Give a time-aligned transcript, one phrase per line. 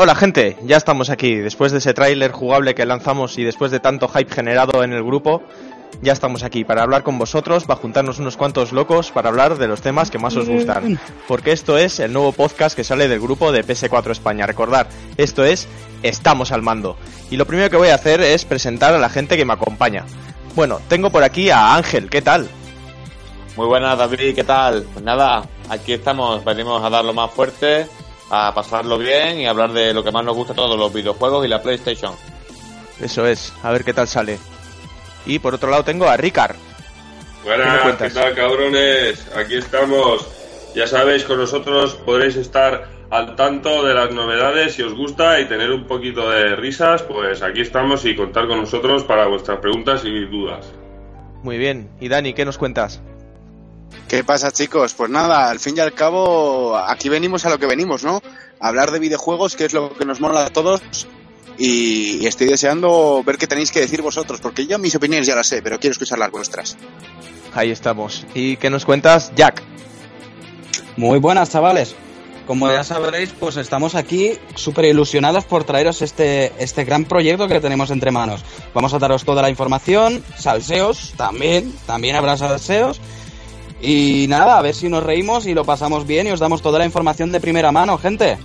[0.00, 1.34] Hola gente, ya estamos aquí.
[1.34, 5.02] Después de ese tráiler jugable que lanzamos y después de tanto hype generado en el
[5.02, 5.42] grupo,
[6.02, 9.66] ya estamos aquí para hablar con vosotros, para juntarnos unos cuantos locos para hablar de
[9.66, 11.00] los temas que más os gustan.
[11.26, 14.46] Porque esto es el nuevo podcast que sale del grupo de PS4 España.
[14.46, 15.66] Recordar, esto es
[16.04, 16.96] Estamos al mando.
[17.28, 20.04] Y lo primero que voy a hacer es presentar a la gente que me acompaña.
[20.54, 22.48] Bueno, tengo por aquí a Ángel, ¿qué tal?
[23.56, 24.84] Muy buenas David, ¿qué tal?
[24.92, 27.88] Pues nada, aquí estamos, venimos a dar lo más fuerte
[28.30, 31.44] a pasarlo bien y hablar de lo que más nos gusta a todos los videojuegos
[31.44, 32.14] y la PlayStation.
[33.00, 34.38] Eso es, a ver qué tal sale.
[35.26, 36.56] Y por otro lado tengo a Ricard.
[37.44, 39.26] Buenas, ¿qué, tal cabrones?
[39.36, 40.26] Aquí estamos.
[40.74, 45.48] Ya sabéis, con nosotros podréis estar al tanto de las novedades si os gusta y
[45.48, 50.04] tener un poquito de risas, pues aquí estamos y contar con nosotros para vuestras preguntas
[50.04, 50.70] y dudas.
[51.42, 51.88] Muy bien.
[52.00, 53.00] Y Dani, ¿qué nos cuentas?
[54.08, 54.94] ¿Qué pasa, chicos?
[54.94, 58.22] Pues nada, al fin y al cabo, aquí venimos a lo que venimos, ¿no?
[58.58, 60.80] A hablar de videojuegos, que es lo que nos mola a todos.
[61.58, 65.48] Y, estoy deseando ver qué tenéis que decir vosotros, porque yo mis opiniones ya las
[65.48, 66.76] sé, pero quiero escuchar las vuestras.
[67.52, 68.26] Ahí estamos.
[68.34, 69.62] ¿Y qué nos cuentas, Jack?
[70.96, 71.94] Muy buenas, chavales.
[72.46, 77.60] Como ya sabréis, pues estamos aquí súper ilusionados por traeros este, este gran proyecto que
[77.60, 78.42] tenemos entre manos.
[78.72, 83.02] Vamos a daros toda la información, salseos también, también habrá salseos
[83.80, 86.78] y nada, a ver si nos reímos y lo pasamos bien y os damos toda
[86.78, 88.38] la información de primera mano, gente.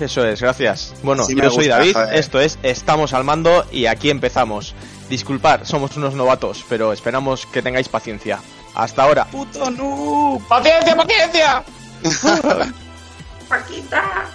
[0.00, 0.94] Eso es, gracias.
[1.02, 4.74] Bueno, yo soy David, esto es Estamos al mando y aquí empezamos.
[5.10, 8.40] Disculpad, somos unos novatos, pero esperamos que tengáis paciencia.
[8.74, 9.26] Hasta ahora.
[9.26, 10.40] ¡Puto no!
[10.48, 11.64] ¡Paciencia, paciencia!
[13.48, 14.30] ¡Paquita!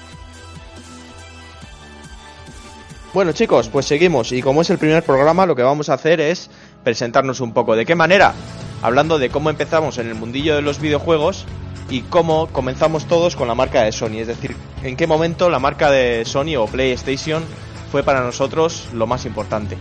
[3.14, 6.20] Bueno chicos, pues seguimos y como es el primer programa lo que vamos a hacer
[6.20, 6.50] es
[6.84, 7.76] presentarnos un poco.
[7.76, 8.34] ¿De qué manera?
[8.82, 11.46] Hablando de cómo empezamos en el mundillo de los videojuegos
[11.90, 15.60] y cómo comenzamos todos con la marca de Sony, es decir, en qué momento la
[15.60, 17.44] marca de Sony o PlayStation
[17.92, 19.78] fue para nosotros lo más importante.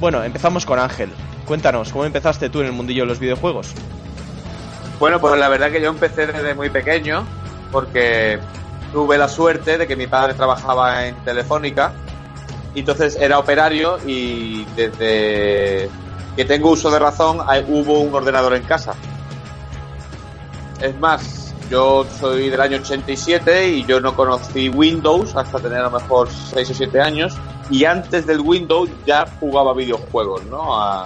[0.00, 1.10] Bueno, empezamos con Ángel.
[1.46, 3.72] Cuéntanos, ¿cómo empezaste tú en el mundillo de los videojuegos?
[4.98, 7.26] Bueno, pues la verdad que yo empecé desde muy pequeño,
[7.70, 8.38] porque
[8.92, 11.92] tuve la suerte de que mi padre trabajaba en Telefónica,
[12.74, 15.88] entonces era operario y desde
[16.36, 18.94] que tengo uso de razón, hubo un ordenador en casa.
[20.80, 25.84] Es más, yo soy del año 87 y yo no conocí Windows hasta tener a
[25.84, 27.34] lo mejor 6 o 7 años.
[27.70, 31.04] Y antes del Windows ya jugaba videojuegos, ¿no?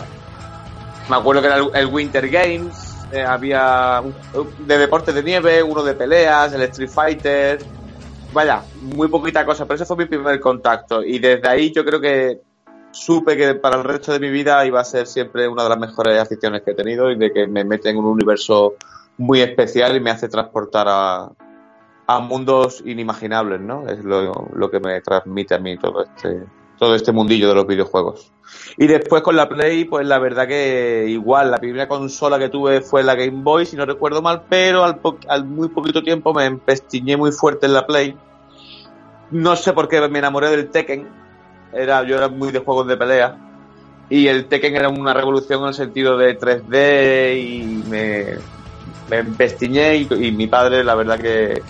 [1.09, 4.03] me acuerdo que era el, Winter Games, eh, había
[4.59, 7.59] de deporte de nieve, uno de peleas, el Street Fighter.
[8.33, 11.03] Vaya, muy poquita cosa, pero ese fue mi primer contacto.
[11.03, 12.41] Y desde ahí yo creo que
[12.91, 15.78] supe que para el resto de mi vida iba a ser siempre una de las
[15.78, 18.75] mejores aficiones que he tenido y de que me mete en un universo
[19.19, 21.30] muy especial y me hace transportar a,
[22.07, 23.86] a mundos inimaginables, ¿no?
[23.89, 26.45] Es lo, lo, que me transmite a mí todo este,
[26.78, 28.33] todo este mundillo de los videojuegos.
[28.78, 32.80] Y después con la Play, pues la verdad que igual, la primera consola que tuve
[32.80, 36.47] fue la Game Boy, si no recuerdo mal, pero al, al muy poquito tiempo me
[36.47, 38.16] empestiñé muy fuerte en la Play.
[39.30, 41.07] No sé por qué me enamoré del Tekken,
[41.72, 43.36] era, yo era muy de juegos de pelea.
[44.10, 48.36] Y el Tekken era una revolución en el sentido de 3D y me,
[49.10, 51.62] me empestiñé y, mi padre la verdad que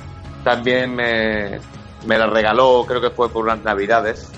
[0.45, 1.59] también me,
[2.07, 4.31] me la regaló, creo que fue por unas navidades.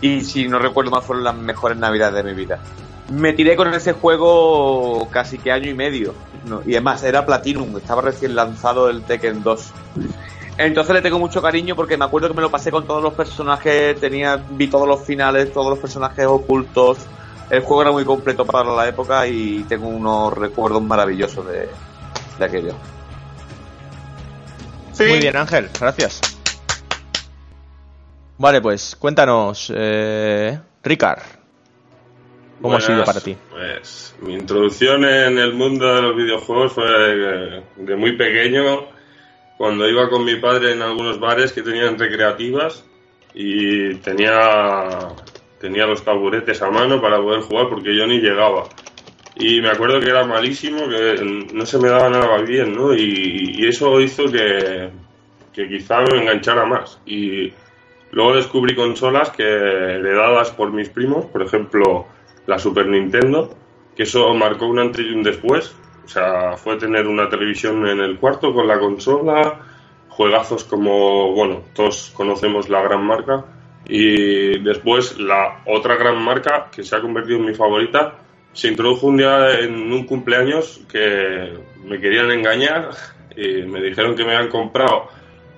[0.00, 2.58] Y si no recuerdo mal fueron las mejores navidades de mi vida.
[3.12, 6.14] Me tiré con ese juego casi que año y medio.
[6.46, 9.72] No, y además era Platinum, estaba recién lanzado el Tekken 2.
[10.58, 13.14] Entonces le tengo mucho cariño porque me acuerdo que me lo pasé con todos los
[13.14, 16.98] personajes, tenía, vi todos los finales, todos los personajes ocultos.
[17.48, 21.68] El juego era muy completo para la época y tengo unos recuerdos maravillosos de,
[22.38, 22.74] de aquello.
[24.98, 26.20] Muy bien, Ángel, gracias.
[28.36, 31.22] Vale, pues cuéntanos, eh, Ricard,
[32.60, 33.36] ¿cómo ha sido para ti?
[33.50, 38.97] Pues mi introducción en el mundo de los videojuegos fue de, de muy pequeño,
[39.58, 42.84] cuando iba con mi padre en algunos bares que tenían recreativas
[43.34, 45.08] y tenía,
[45.60, 48.68] tenía los taburetes a mano para poder jugar porque yo ni llegaba.
[49.34, 52.94] Y me acuerdo que era malísimo, que no se me daba nada bien, ¿no?
[52.94, 54.90] Y, y eso hizo que,
[55.52, 57.00] que quizá me enganchara más.
[57.04, 57.52] Y
[58.12, 62.06] luego descubrí consolas que heredadas por mis primos, por ejemplo,
[62.46, 63.56] la Super Nintendo,
[63.96, 65.74] que eso marcó un antes y un después.
[66.08, 69.60] O sea, fue tener una televisión en el cuarto con la consola,
[70.08, 73.44] juegazos como, bueno, todos conocemos la gran marca.
[73.86, 78.14] Y después la otra gran marca que se ha convertido en mi favorita,
[78.54, 82.88] se introdujo un día en un cumpleaños que me querían engañar
[83.36, 85.08] y me dijeron que me habían comprado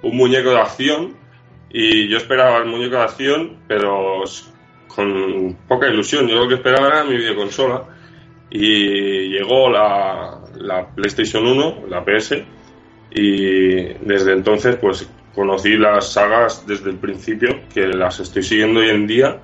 [0.02, 1.16] un muñeco de acción
[1.70, 4.24] y yo esperaba el muñeco de acción, pero
[4.88, 6.26] con poca ilusión.
[6.26, 7.84] Yo lo que esperaba era mi videoconsola
[8.50, 12.42] y llegó la, la PlayStation 1, la PS,
[13.12, 18.90] y desde entonces pues conocí las sagas desde el principio, que las estoy siguiendo hoy
[18.90, 19.38] en día.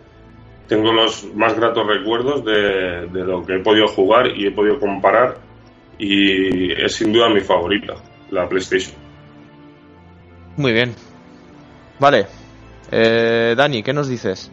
[0.68, 4.80] Tengo los más gratos recuerdos de, de lo que he podido jugar y he podido
[4.80, 5.38] comparar
[5.98, 7.94] y es sin duda mi favorita,
[8.30, 8.94] la PlayStation.
[10.56, 10.94] Muy bien.
[11.98, 12.26] Vale.
[12.90, 14.50] Eh, Dani, ¿qué nos dices?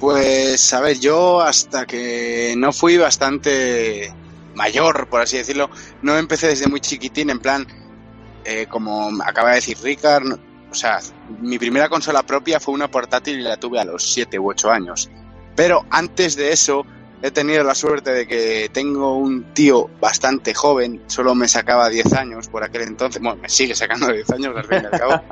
[0.00, 4.12] Pues, a ver, yo hasta que no fui bastante
[4.58, 5.70] mayor, por así decirlo,
[6.02, 7.66] no empecé desde muy chiquitín, en plan,
[8.44, 10.38] eh, como acaba de decir Ricard,
[10.70, 10.98] o sea,
[11.40, 14.70] mi primera consola propia fue una portátil y la tuve a los 7 u 8
[14.70, 15.08] años.
[15.56, 16.84] Pero antes de eso,
[17.22, 22.12] he tenido la suerte de que tengo un tío bastante joven, solo me sacaba 10
[22.14, 25.22] años por aquel entonces, bueno, me sigue sacando 10 años al fin y al cabo.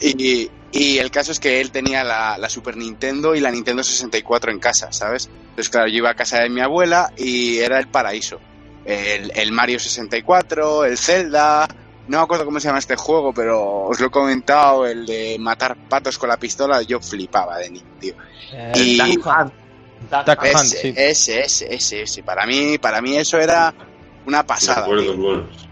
[0.00, 3.82] y, y el caso es que él tenía la, la, Super Nintendo y la Nintendo
[3.82, 5.30] 64 en casa, ¿sabes?
[5.56, 8.38] Entonces, claro, yo iba a casa de mi abuela y era el paraíso.
[8.84, 11.66] El, el Mario 64, el Zelda,
[12.08, 15.38] no me acuerdo cómo se llama este juego, pero os lo he comentado, el de
[15.40, 18.14] matar patos con la pistola, yo flipaba de niño, tío.
[18.52, 19.52] Eh, y Duck Hunt.
[20.10, 20.94] Duck Hunt, ese, sí.
[20.94, 22.22] ese, ese, ese, ese.
[22.22, 23.72] Para mí, para mí eso era
[24.26, 24.84] una pasada.
[24.84, 25.16] Tío.
[25.16, 25.66] buenos.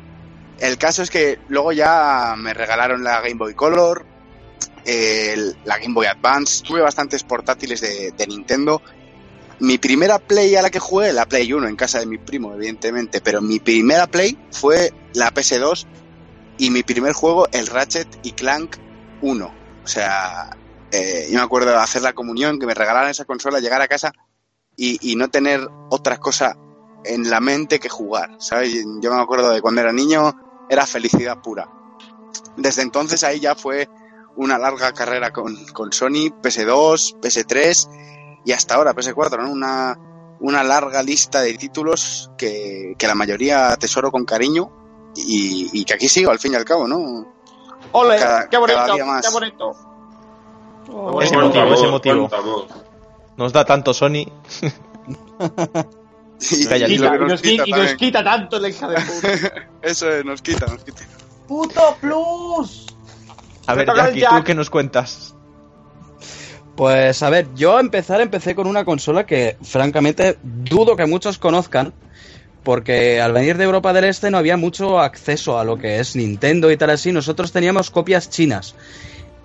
[0.60, 4.06] El caso es que luego ya me regalaron la Game Boy Color,
[4.84, 8.80] el- la Game Boy Advance, tuve bastantes portátiles de, de Nintendo.
[9.60, 12.52] Mi primera Play a la que jugué, la Play 1 en casa de mi primo,
[12.54, 15.86] evidentemente, pero mi primera Play fue la PS2
[16.58, 18.76] y mi primer juego, el Ratchet y Clank
[19.22, 19.46] 1.
[19.84, 20.50] O sea,
[20.90, 23.88] eh, yo me acuerdo de hacer la comunión, que me regalaran esa consola, llegar a
[23.88, 24.12] casa
[24.76, 25.60] y, y no tener
[25.90, 26.56] otra cosa
[27.04, 28.72] en la mente que jugar, ¿sabes?
[29.00, 30.34] Yo me acuerdo de cuando era niño,
[30.68, 31.68] era felicidad pura.
[32.56, 33.88] Desde entonces ahí ya fue
[34.36, 38.04] una larga carrera con, con Sony, PS2, PS3
[38.44, 39.50] y hasta ahora PS4, ¿no?
[39.50, 39.98] Una,
[40.40, 44.70] una larga lista de títulos que, que la mayoría atesoro con cariño
[45.16, 47.26] y, y que aquí sigo al fin y al cabo, ¿no?
[47.92, 48.18] ¡Ole!
[48.18, 48.78] Cada- ¡Qué bonito!
[48.78, 49.26] cada día más.
[49.26, 49.72] ¡Qué bonito!
[50.92, 51.22] Oh.
[51.22, 52.28] Ese Cuánto motivo, ese amor, motivo.
[52.28, 52.66] cuánto amor.
[53.36, 54.26] Nos da tanto Sony.
[56.50, 59.68] Y, nos, y quita tanto la hija de puta.
[59.80, 61.02] Eso es, nos quita, nos quita.
[61.46, 62.86] ¡Puto plus!
[63.66, 64.36] A ver, el Jackie, Jack.
[64.38, 65.33] ¿tú qué nos cuentas?
[66.76, 71.38] Pues a ver, yo a empezar empecé con una consola que francamente dudo que muchos
[71.38, 71.92] conozcan,
[72.64, 76.16] porque al venir de Europa del Este no había mucho acceso a lo que es
[76.16, 77.12] Nintendo y tal así.
[77.12, 78.74] Nosotros teníamos copias chinas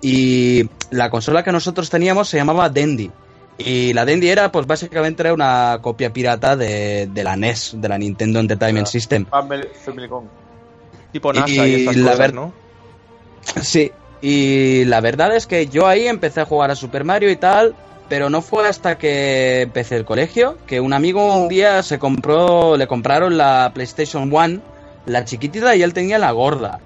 [0.02, 3.10] y la consola que nosotros teníamos se llamaba Dendy.
[3.58, 7.88] Y la Dendy era, pues básicamente era una copia pirata de, de la NES, de
[7.88, 8.86] la Nintendo Entertainment.
[8.86, 9.26] System.
[9.26, 10.28] Family, Family Con.
[11.12, 12.52] Tipo NASA y, Y la cosas, ¿no?
[13.62, 13.92] Sí,
[14.22, 17.74] y la verdad es que yo ahí empecé a jugar a Super Mario y tal,
[18.08, 22.76] pero no fue hasta que empecé el colegio que un amigo un día se compró,
[22.76, 24.60] le compraron la PlayStation One,
[25.06, 26.80] la chiquitita y él tenía la gorda.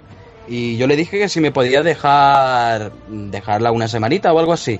[0.46, 4.78] Y yo le dije que si me podía dejar dejarla una semanita o algo así.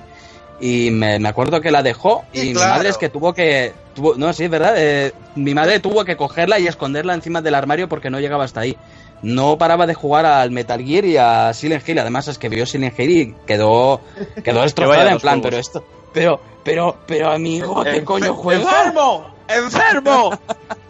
[0.61, 3.73] Y me, me acuerdo que la dejó y Sí, mi madre es que tuvo que...
[3.93, 4.75] Tuvo, no, sí, es verdad.
[4.77, 8.61] eh, mi madre tuvo que cogerla y esconderla encima del armario porque no llegaba hasta
[8.61, 8.77] ahí.
[9.21, 11.99] No paraba de jugar al Metal Gear y a Silent Hill.
[11.99, 14.01] Además es que vio Silent Hill y quedó,
[14.43, 15.43] quedó destrozada en plan, juegos.
[15.49, 15.85] pero esto...
[16.13, 18.61] Pero, pero, pero amigo, ¿qué En- coño juega?
[18.85, 19.25] ¡Enfermo!
[19.49, 20.39] ¡Enfermo!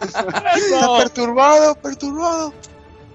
[0.00, 2.52] Está perturbado, perturbado.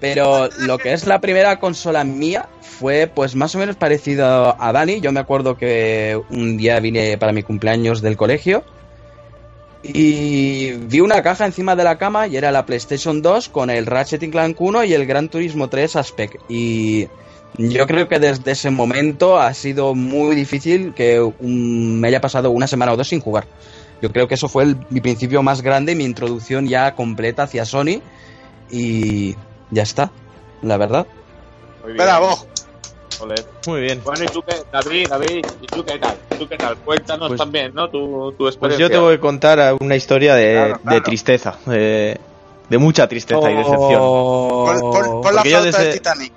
[0.00, 4.72] Pero lo que es la primera consola mía fue pues más o menos parecido a
[4.72, 5.00] Dani.
[5.00, 8.64] Yo me acuerdo que un día vine para mi cumpleaños del colegio
[9.82, 13.86] y vi una caja encima de la cama y era la PlayStation 2 con el
[13.86, 16.36] Ratchet Clank 1 y el Gran Turismo 3 Aspect.
[16.48, 17.08] Y
[17.58, 22.50] yo creo que desde ese momento ha sido muy difícil que un- me haya pasado
[22.50, 23.46] una semana o dos sin jugar.
[24.00, 27.64] Yo creo que eso fue el- mi principio más grande, mi introducción ya completa hacia
[27.64, 28.00] Sony
[28.70, 29.34] y
[29.70, 30.10] ya está,
[30.62, 31.06] la verdad.
[31.82, 32.04] Muy bien.
[32.06, 32.46] Bravo.
[33.66, 34.02] Muy bien.
[34.04, 36.18] Bueno, ¿y tú qué, David, David, ¿y tú qué tal?
[36.38, 36.76] ¿Tú qué tal?
[36.78, 37.88] Cuéntanos Pues- también, ¿no?
[37.88, 37.98] Tu,
[38.32, 38.86] tu Pues experiencia.
[38.86, 40.94] yo te voy a contar una historia de, Claro, claro.
[40.96, 42.20] de tristeza, de,
[42.68, 43.98] de mucha tristeza y decepción.
[44.00, 44.64] Oh.
[44.66, 46.32] Pon, pon- pon la Porque yo flauta desde- del Titanic.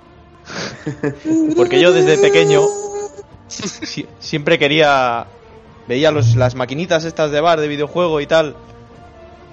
[1.56, 2.62] Porque yo desde pequeño
[3.48, 5.26] si- siempre quería...
[5.88, 8.56] Veía los, las maquinitas estas de bar, de videojuego y tal,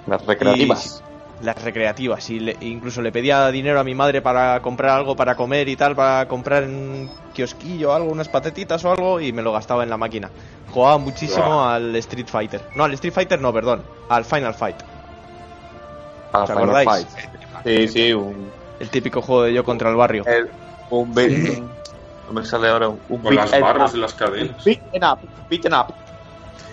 [0.08, 1.03] Las recreativas.
[1.42, 5.34] Las recreativas, y le- incluso le pedía dinero a mi madre para comprar algo para
[5.34, 9.42] comer y tal, para comprar en un kiosquillo algo, unas patatitas o algo, y me
[9.42, 10.30] lo gastaba en la máquina.
[10.72, 12.62] Jugaba muchísimo al Street Fighter.
[12.74, 14.76] No, al Street Fighter no, perdón, al Final Fight.
[16.30, 16.88] Para ¿Os Final acordáis?
[17.06, 17.08] Fight.
[17.64, 18.50] Sí, sí, un,
[18.80, 20.24] El típico juego de yo contra el barrio.
[20.26, 20.48] el-
[20.90, 21.58] un beat.
[22.26, 23.94] No me sale ahora un, un Con las beat- barras up.
[23.96, 24.64] de las cadenas.
[24.64, 25.18] Beaten up,
[25.50, 25.86] beaten up.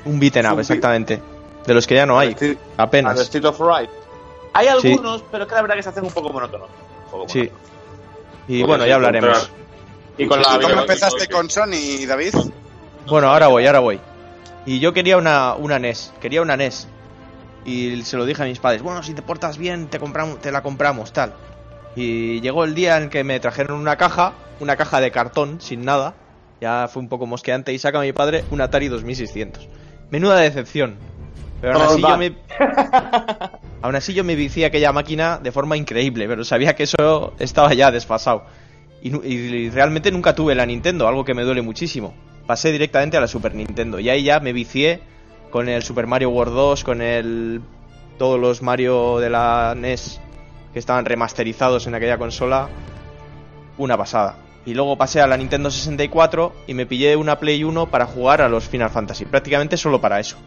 [0.06, 1.22] Un beaten up, un beat- exactamente.
[1.66, 2.36] De los que ya no hay,
[2.78, 3.20] apenas.
[3.20, 3.90] Street of Rage.
[4.54, 4.92] Hay Sí.
[4.92, 6.70] algunos, pero que la verdad que se hacen un poco monótonos.
[7.06, 7.40] Un poco Sí.
[7.40, 7.62] monótonos.
[8.48, 9.52] Y bueno, ya hablaremos.
[10.18, 12.34] Y con ¿Y la cómo empezaste con Sony, David?
[13.08, 14.00] Bueno, ahora voy, ahora voy.
[14.66, 16.88] Y yo quería una, una NES, quería una NES.
[17.66, 20.52] Y se lo dije a mis padres, bueno, si te portas bien, te, compramos, te
[20.52, 21.34] la compramos, tal.
[21.96, 25.86] Y llegó el día en que me trajeron una caja, una caja de cartón, sin
[25.86, 26.16] nada.
[26.60, 29.68] Ya fue un poco mosqueante y saca mi padre un Atari 2600.
[30.10, 30.98] Menuda decepción.
[31.62, 32.34] Pero aún así, yo me,
[33.82, 37.74] aún así yo me vicié aquella máquina de forma increíble, pero sabía que eso estaba
[37.74, 38.44] ya desfasado.
[39.02, 42.14] Y, y realmente nunca tuve la Nintendo, algo que me duele muchísimo.
[42.48, 45.02] Pasé directamente a la Super Nintendo y ahí ya me vicié
[45.52, 47.62] con el Super Mario World 2, con el
[48.18, 50.20] todos los Mario de la NES
[50.74, 52.70] que estaban remasterizados en aquella consola.
[53.78, 54.38] Una pasada.
[54.66, 58.42] Y luego pasé a la Nintendo 64 y me pillé una Play 1 para jugar
[58.42, 59.26] a los Final Fantasy.
[59.26, 60.38] Prácticamente solo para eso.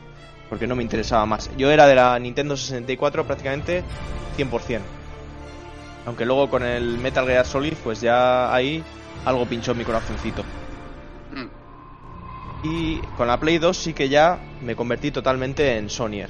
[0.48, 1.50] Porque no me interesaba más.
[1.56, 3.82] Yo era de la Nintendo 64 prácticamente
[4.36, 4.80] 100%.
[6.06, 8.82] Aunque luego con el Metal Gear Solid, pues ya ahí
[9.24, 10.42] algo pinchó mi corazoncito.
[11.32, 12.66] Mm.
[12.66, 16.28] Y con la Play 2 sí que ya me convertí totalmente en Sonyer.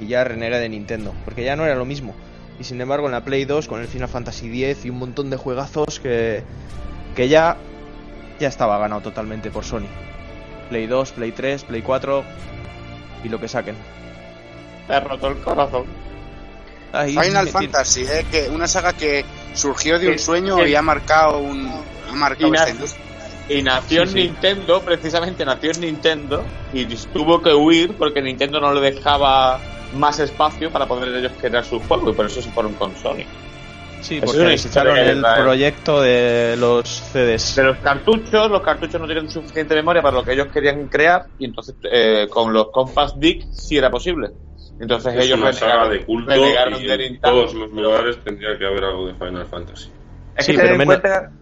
[0.00, 2.14] Y ya renegué de Nintendo, porque ya no era lo mismo.
[2.58, 5.30] Y sin embargo en la Play 2 con el Final Fantasy X y un montón
[5.30, 6.42] de juegazos que,
[7.14, 7.56] que ya,
[8.40, 9.86] ya estaba ganado totalmente por Sony.
[10.68, 12.24] Play 2, Play 3, Play 4
[13.24, 13.76] y lo que saquen.
[14.86, 15.84] Te ha roto el corazón.
[16.92, 18.24] Ahí Final Fantasy, ¿eh?
[18.30, 21.70] que una saga que surgió de un sueño que- y ha marcado un
[22.10, 23.04] ha marcado Y esta na- industria.
[23.50, 24.14] Y nació Sí, en sí.
[24.28, 29.58] Nintendo, precisamente nació en Nintendo, y tuvo que huir porque Nintendo no le dejaba
[29.94, 33.24] más espacio para poder ellos crear su juego, y por eso se fueron con Sony.
[34.00, 35.42] Sí, Eso porque desecharon el trae.
[35.42, 37.56] proyecto de los CDs.
[37.56, 41.26] De los cartuchos, los cartuchos no tienen suficiente memoria para lo que ellos querían crear,
[41.38, 44.30] y entonces eh, con los Compact Disc sí era posible.
[44.78, 48.18] Entonces Es ellos una saga renegaron- de culto renegaron y de en todos los lugares
[48.24, 49.90] tendría que haber algo de Final Fantasy.
[50.36, 51.32] Es Sí, que pero menos- cuenta-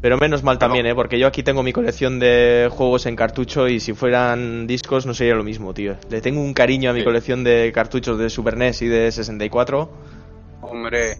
[0.00, 0.94] Pero menos mal también, ¿eh?
[0.94, 5.14] Porque yo aquí tengo mi colección de juegos en cartucho y si fueran discos no
[5.14, 5.96] sería lo mismo, tío.
[6.10, 7.04] Le tengo un cariño a mi Sí.
[7.04, 9.90] colección de cartuchos de Super NES y de 64.
[10.60, 11.16] Hombre,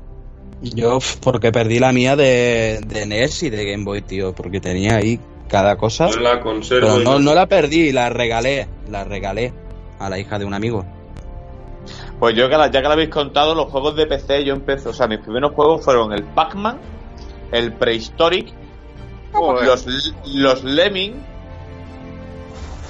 [0.62, 4.96] Yo, porque perdí la mía de, de NES y de Game Boy, tío, porque tenía
[4.96, 6.08] ahí cada cosa.
[6.08, 9.52] Yo la conservo Pero no, no la perdí, la regalé, la regalé
[9.98, 10.84] a la hija de un amigo.
[12.18, 14.88] Pues yo, que la- ya que lo habéis contado, los juegos de PC yo empecé,
[14.88, 16.78] o sea, mis primeros juegos fueron el Pac-Man,
[17.52, 18.48] el Prehistoric,
[19.32, 19.66] Joder.
[19.66, 19.86] los,
[20.26, 21.14] los Lemming,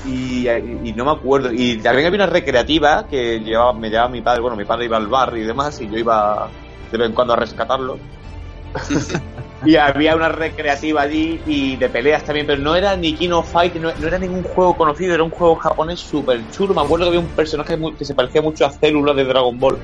[0.07, 1.53] y, y no me acuerdo.
[1.53, 4.97] Y también había una recreativa que llevaba, me llevaba mi padre, bueno, mi padre iba
[4.97, 6.49] al bar y demás, y yo iba
[6.93, 7.99] de vez en cuando a rescatarlo.
[9.65, 13.51] y había una recreativa allí y de peleas también, pero no era ni King of
[13.51, 16.75] Fight, no, no era ningún juego conocido, era un juego japonés súper chulo.
[16.75, 19.59] Me acuerdo que había un personaje muy- que se parecía mucho a Célula de Dragon
[19.59, 19.79] Ball.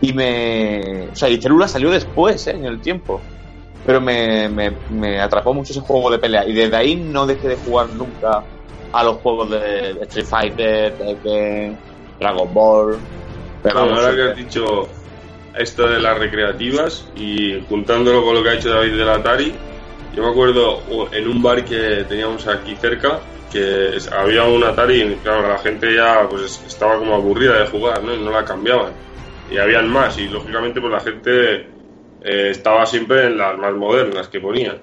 [0.00, 1.08] Y me.
[1.12, 2.50] O sea, y Célula salió después, ¿eh?
[2.50, 3.20] en el tiempo.
[3.86, 6.44] Pero me, me, me atrapó mucho ese juego de pelea.
[6.46, 8.42] Y desde ahí no dejé de jugar nunca
[8.92, 11.78] a los juegos de, de Street Fighter, Tekken,
[12.20, 12.98] Dragon Ball.
[13.62, 14.88] Pero ahora que has dicho
[15.56, 19.52] esto de las recreativas y juntándolo con lo que ha hecho David del Atari,
[20.14, 20.82] yo me acuerdo
[21.12, 23.20] en un bar que teníamos aquí cerca,
[23.52, 28.02] que había un Atari y claro, la gente ya pues estaba como aburrida de jugar,
[28.02, 28.14] ¿no?
[28.14, 28.92] Y no la cambiaban.
[29.50, 31.54] Y habían más y lógicamente pues la gente
[32.22, 34.78] eh, estaba siempre en las más modernas que ponían.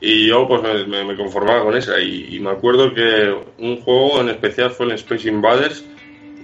[0.00, 1.98] Y yo pues me- me conformaba con esa.
[2.00, 5.84] Y, y me acuerdo que un juego en especial fue el Space Invaders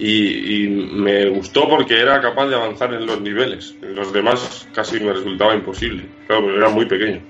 [0.02, 3.74] y, y me gustó porque era capaz de avanzar en los niveles.
[3.82, 6.06] En los demás casi me resultaba imposible.
[6.26, 7.20] Claro, porque era muy pequeño.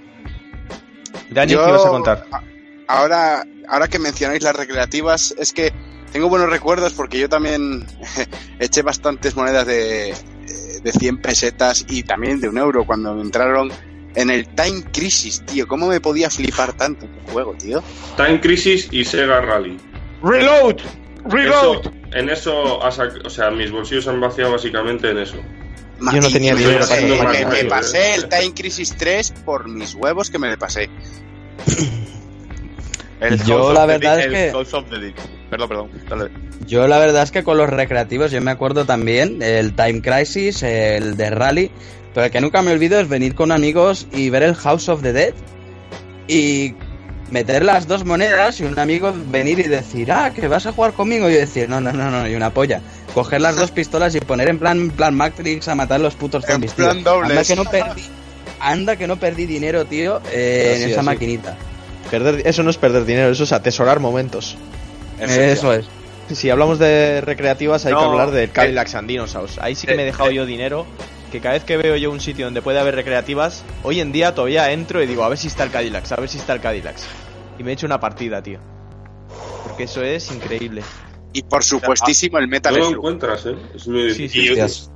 [1.30, 2.24] Dani, Yo- ¿qué ibas a contar?
[2.86, 5.72] Ahora, ahora que mencionáis las recreativas, es que
[6.12, 7.84] tengo buenos recuerdos porque yo también
[8.58, 10.14] eché bastantes monedas de,
[10.82, 13.70] de 100 pesetas y también de un euro cuando me entraron
[14.16, 15.68] en el Time Crisis, tío.
[15.68, 17.82] ¿Cómo me podía flipar tanto el juego, tío?
[18.16, 19.76] Time Crisis y Sega Rally.
[20.22, 20.76] ¡Reload!
[21.26, 21.80] ¡Reload!
[21.80, 25.36] Eso- en eso, o sea, mis bolsillos se han vaciado básicamente en eso.
[25.98, 30.30] Ma- Yo no tenía dinero me- para pasé el Time Crisis 3 por mis huevos
[30.30, 30.88] que me le pasé.
[33.20, 35.12] El Yo House la verdad es que- House of the Dead.
[35.50, 35.90] Perdón, perdón.
[36.08, 36.30] Dale.
[36.66, 40.62] Yo la verdad es que con los recreativos yo me acuerdo también el Time Crisis,
[40.62, 41.70] el de Rally,
[42.14, 45.02] pero el que nunca me olvido es venir con amigos y ver el House of
[45.02, 45.34] the Dead
[46.28, 46.74] y
[47.30, 50.92] meter las dos monedas y un amigo venir y decir, ah, que vas a jugar
[50.92, 52.80] conmigo y yo decir, no, no, no, no, y una polla.
[53.14, 56.44] Coger las dos pistolas y poner en plan, en plan Matrix a matar los putos
[56.44, 56.84] En zombies, tío.
[56.86, 57.30] plan dobles.
[57.30, 58.02] Anda que no perdí,
[58.60, 61.06] anda que no perdí dinero, tío, eh, en esa así.
[61.06, 61.56] maquinita.
[62.10, 64.56] Perder, eso no es perder dinero, eso es atesorar momentos.
[65.20, 65.86] Eso es.
[66.34, 69.58] Si hablamos de recreativas hay que hablar del eh, Cadillac and Dinosaurs.
[69.58, 70.34] Ahí sí que me he eh, dejado eh.
[70.34, 70.86] yo dinero.
[71.32, 74.34] Que cada vez que veo yo un sitio donde puede haber recreativas, hoy en día
[74.34, 76.60] todavía entro y digo, a ver si está el Cadillac, a ver si está el
[76.60, 76.96] Cadillac.
[77.56, 78.58] Y me he hecho una partida, tío.
[79.64, 80.82] Porque eso es increíble.
[81.32, 83.54] Y por supuestísimo el Metal No lo encuentras, ¿eh?
[83.74, 84.42] Es muy Sí, difícil.
[84.42, 84.60] sí.
[84.60, 84.90] Hostias.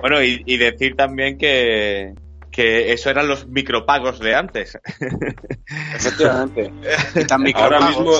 [0.00, 2.14] Bueno, y, y decir también que,
[2.50, 4.76] que eso eran los micropagos de antes.
[5.94, 6.72] Efectivamente.
[7.14, 8.12] Y Ahora mismo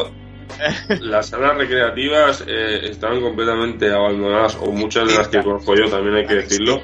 [1.00, 6.16] las salas recreativas eh, están completamente abandonadas, o muchas de las que conozco yo, también
[6.16, 6.83] hay que decirlo.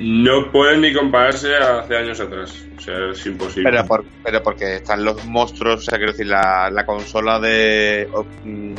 [0.00, 2.66] No pueden ni compararse a hace años atrás.
[2.76, 3.70] O sea, es imposible.
[3.70, 8.06] Pero, por- pero porque están los monstruos, o sea, quiero decir, la, la consola de
[8.12, 8.74] o- mm,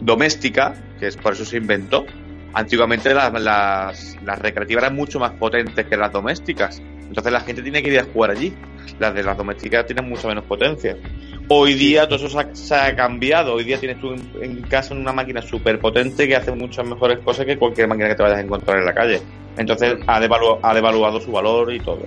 [0.00, 2.04] doméstica, que es por eso se inventó.
[2.52, 6.80] Antiguamente las, las, las recreativas eran mucho más potentes que las domésticas.
[7.08, 8.52] Entonces la gente tiene que ir a jugar allí.
[8.98, 10.96] Las de las domésticas tienen mucho menos potencia.
[11.52, 13.54] Hoy día todo eso se ha, se ha cambiado.
[13.54, 17.18] Hoy día tienes tú en, en casa una máquina súper potente que hace muchas mejores
[17.24, 19.20] cosas que cualquier máquina que te vayas a encontrar en la calle.
[19.56, 22.02] Entonces ha, devalu- ha devaluado su valor y todo.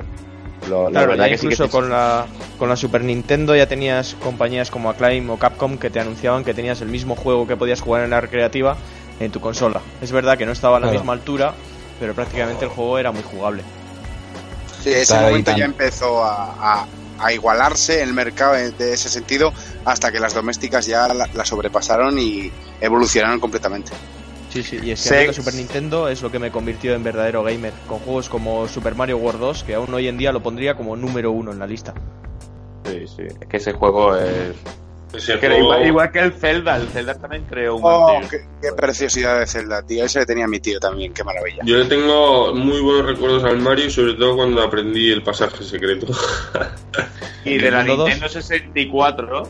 [0.69, 2.25] Lo- la Claro, verdad ya que sí que incluso con la
[2.57, 6.53] con la Super Nintendo ya tenías compañías como Acclaim o Capcom que te anunciaban que
[6.53, 8.77] tenías el mismo juego que podías jugar en la recreativa
[9.19, 9.81] en tu consola.
[10.01, 10.99] Es verdad que no estaba a la Claro.
[10.99, 11.53] misma altura,
[11.99, 13.63] pero prácticamente el juego era muy jugable.
[14.79, 16.87] Sí, ese momento ya empezó a, a-
[17.19, 19.53] a igualarse el mercado de ese sentido
[19.85, 23.91] hasta que las domésticas ya la, la sobrepasaron y evolucionaron completamente.
[24.49, 25.27] Sí, sí, y es que Sí.
[25.27, 28.93] la Super Nintendo es lo que me convirtió en verdadero gamer, con juegos como Super
[28.93, 31.65] Mario World 2, que aún hoy en día lo pondría como número uno en la
[31.65, 31.93] lista.
[32.85, 33.23] Sí, sí.
[33.41, 34.53] Es que ese juego es.
[35.13, 39.39] Que igual, igual que el Zelda, el Zelda también creó un Oh, qué, qué preciosidad
[39.39, 40.05] de Zelda, tío.
[40.05, 41.61] Ese le tenía mi tío también, qué maravilla.
[41.63, 46.07] Yo le tengo muy buenos recuerdos al Mario, sobre todo cuando aprendí el pasaje secreto.
[47.45, 49.43] Y de la Nintendo Nintendo 64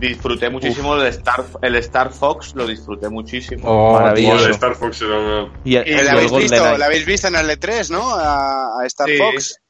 [0.00, 3.62] disfruté muchísimo el Star, el Star Fox, lo disfruté muchísimo.
[3.68, 4.36] Oh, Maravilloso.
[4.38, 5.52] Bueno, Star Fox era una...
[5.64, 8.14] Y el, y ¿La habéis, visto, la habéis visto en el E3, ¿no?
[8.14, 9.60] A, a Star Sí, Fox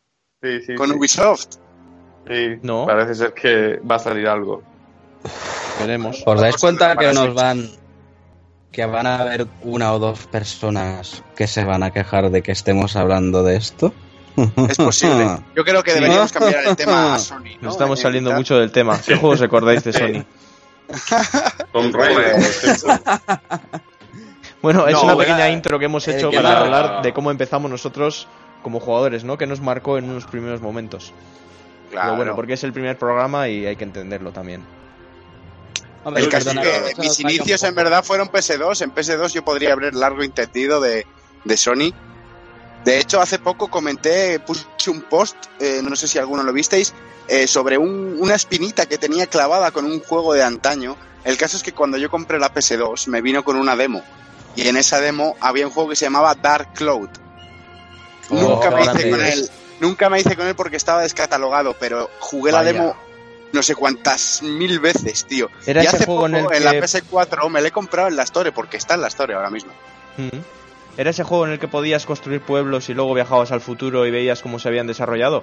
[0.43, 0.97] Sí, sí, con sí.
[0.97, 1.47] Ubisoft.
[2.27, 2.87] Sí, No.
[2.87, 4.63] Parece ser que va a salir algo.
[5.81, 6.23] Veremos.
[6.27, 7.71] ¿Os dais cuenta que nos van
[8.73, 12.53] que van a haber una o dos personas que se van a quejar de que
[12.53, 13.93] estemos hablando de esto?
[14.69, 15.39] Es posible.
[15.55, 17.39] Yo creo que deberíamos cambiar el tema a Sony.
[17.61, 17.63] ¿no?
[17.63, 19.01] Nos estamos En saliendo mucho del tema.
[19.01, 20.25] ¿Qué juegos recordáis de Sony?
[21.73, 22.95] Tomb Raider, ejemplo.
[24.63, 27.03] Bueno, es No, una era- pequeña intro que hemos el hecho que para era- hablar
[27.03, 28.27] de cómo empezamos nosotros
[28.63, 29.39] como jugadores, ¿no?
[29.39, 31.13] Que nos marcó en unos primeros momentos.
[31.91, 32.07] Claro.
[32.09, 34.63] Pero bueno, porque es el primer programa y hay que entenderlo también.
[36.07, 38.81] Hombre, El caso es que mis inicios en verdad fueron PS2.
[38.83, 41.05] En PS2 yo podría haber largo entendido de,
[41.45, 41.93] de Sony.
[42.85, 46.95] De hecho, hace poco comenté, puse un post, eh, no sé si alguno lo visteis,
[47.27, 50.97] eh, sobre un- una espinita que tenía clavada con un juego de antaño.
[51.25, 54.05] El caso es que cuando yo compré la PS2 me vino con una demo.
[54.55, 57.09] Y en esa demo había un juego que se llamaba Dark Cloud.
[58.31, 59.51] Oh, nunca me hice con él.
[59.81, 62.97] Nunca me hice con él porque estaba descatalogado, pero jugué la demo
[63.57, 65.51] no sé cuántas mil veces, tío.
[65.67, 67.73] Era y ese hace juego poco, en el en la que- PS4 me lo he
[67.73, 69.73] comprado en la Store porque está en la Store ahora mismo.
[70.19, 70.29] Mm.
[70.99, 74.11] ¿Era ese juego en el que podías construir pueblos y luego viajabas al futuro y
[74.11, 75.43] veías cómo se habían desarrollado?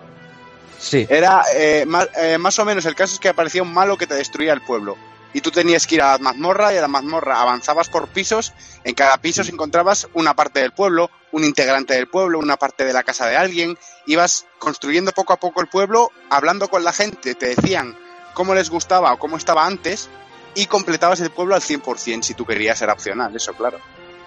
[0.80, 3.97] Sí, Era eh, más, eh, más o menos, el caso es que aparecía un malo
[3.97, 4.97] que te destruía el pueblo.
[5.36, 8.54] y tú tenías que ir a la mazmorra y a la mazmorra avanzabas por pisos,
[8.84, 12.93] en cada piso encontrabas una parte del pueblo, un integrante del pueblo, una parte de
[12.93, 17.34] la casa de alguien, ibas construyendo poco a poco el pueblo, hablando con la gente,
[17.34, 17.97] te decían
[18.34, 20.10] cómo les gustaba o cómo estaba antes
[20.56, 23.80] y completabas el pueblo al 100% si tú querías, era opcional, eso claro.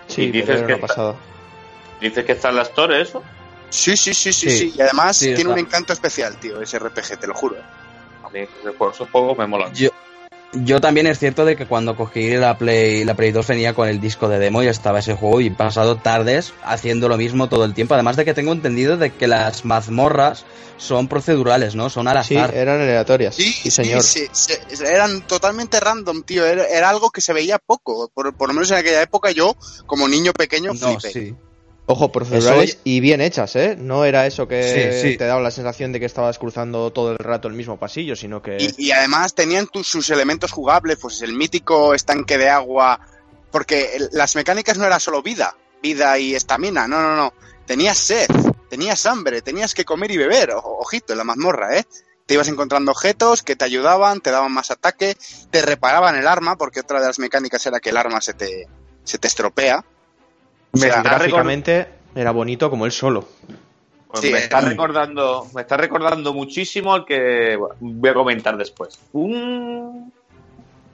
[0.09, 1.14] Sí, Y dices que está-.
[2.01, 3.23] Dices que está en las torres, eso.
[3.71, 4.59] Sí, sí, sí, sí, Sí.
[4.71, 4.75] sí.
[4.77, 5.53] Y además Sí, tiene está.
[5.53, 7.57] un encanto especial, tío, ese RPG, te lo juro.
[8.25, 8.47] A mí
[8.79, 9.73] por esos juegos me molan.
[9.75, 9.90] Yo,
[10.53, 13.89] yo también es cierto de que cuando cogí la Play, la Play 2 venía con
[13.89, 17.49] el disco de demo y estaba ese juego y he pasado tardes haciendo lo mismo
[17.49, 17.95] todo el tiempo.
[17.95, 20.45] Además de que tengo entendido de que las mazmorras
[20.79, 21.91] son procedurales, ¿no?
[21.91, 22.55] Son al Sí, azar.
[22.55, 23.35] eran aleatorias.
[23.35, 24.03] Sí, Sí, señor.
[24.03, 26.45] sí, sí, sí, eran totalmente random, tío.
[26.47, 28.11] Era, era algo que se veía poco.
[28.15, 29.57] Por, por lo menos en aquella época yo,
[29.87, 31.35] como niño pequeño, no, flipé.
[31.88, 33.77] Ojo, procedurales Eso- y bien hechas, ¿eh?
[33.79, 34.62] No era eso que
[35.03, 35.16] Sí, sí.
[35.16, 38.42] te daba la sensación de que estabas cruzando todo el rato el mismo pasillo, sino
[38.42, 38.57] que...
[38.61, 42.99] Y, y además tenían tus, sus elementos jugables, pues el mítico estanque de agua,
[43.53, 47.33] porque el- las mecánicas no era solo vida, vida y estamina, no, no, no.
[47.66, 48.27] Tenías sed,
[48.68, 51.85] tenías hambre, tenías que comer y beber, o- ojito, en la mazmorra, ¿eh?
[52.27, 55.16] Te ibas encontrando objetos que te ayudaban, te daban más ataque,
[55.53, 58.66] te reparaban el arma, porque otra de las mecánicas era que el arma se te,
[59.05, 59.85] se te estropea.
[60.77, 63.27] O Me sea, está Gráficamente era bonito como él solo.
[64.09, 64.67] Pues Sí, me está eh.
[64.71, 68.99] recordando, me está recordando muchísimo al que voy a comentar después.
[69.12, 70.12] Un...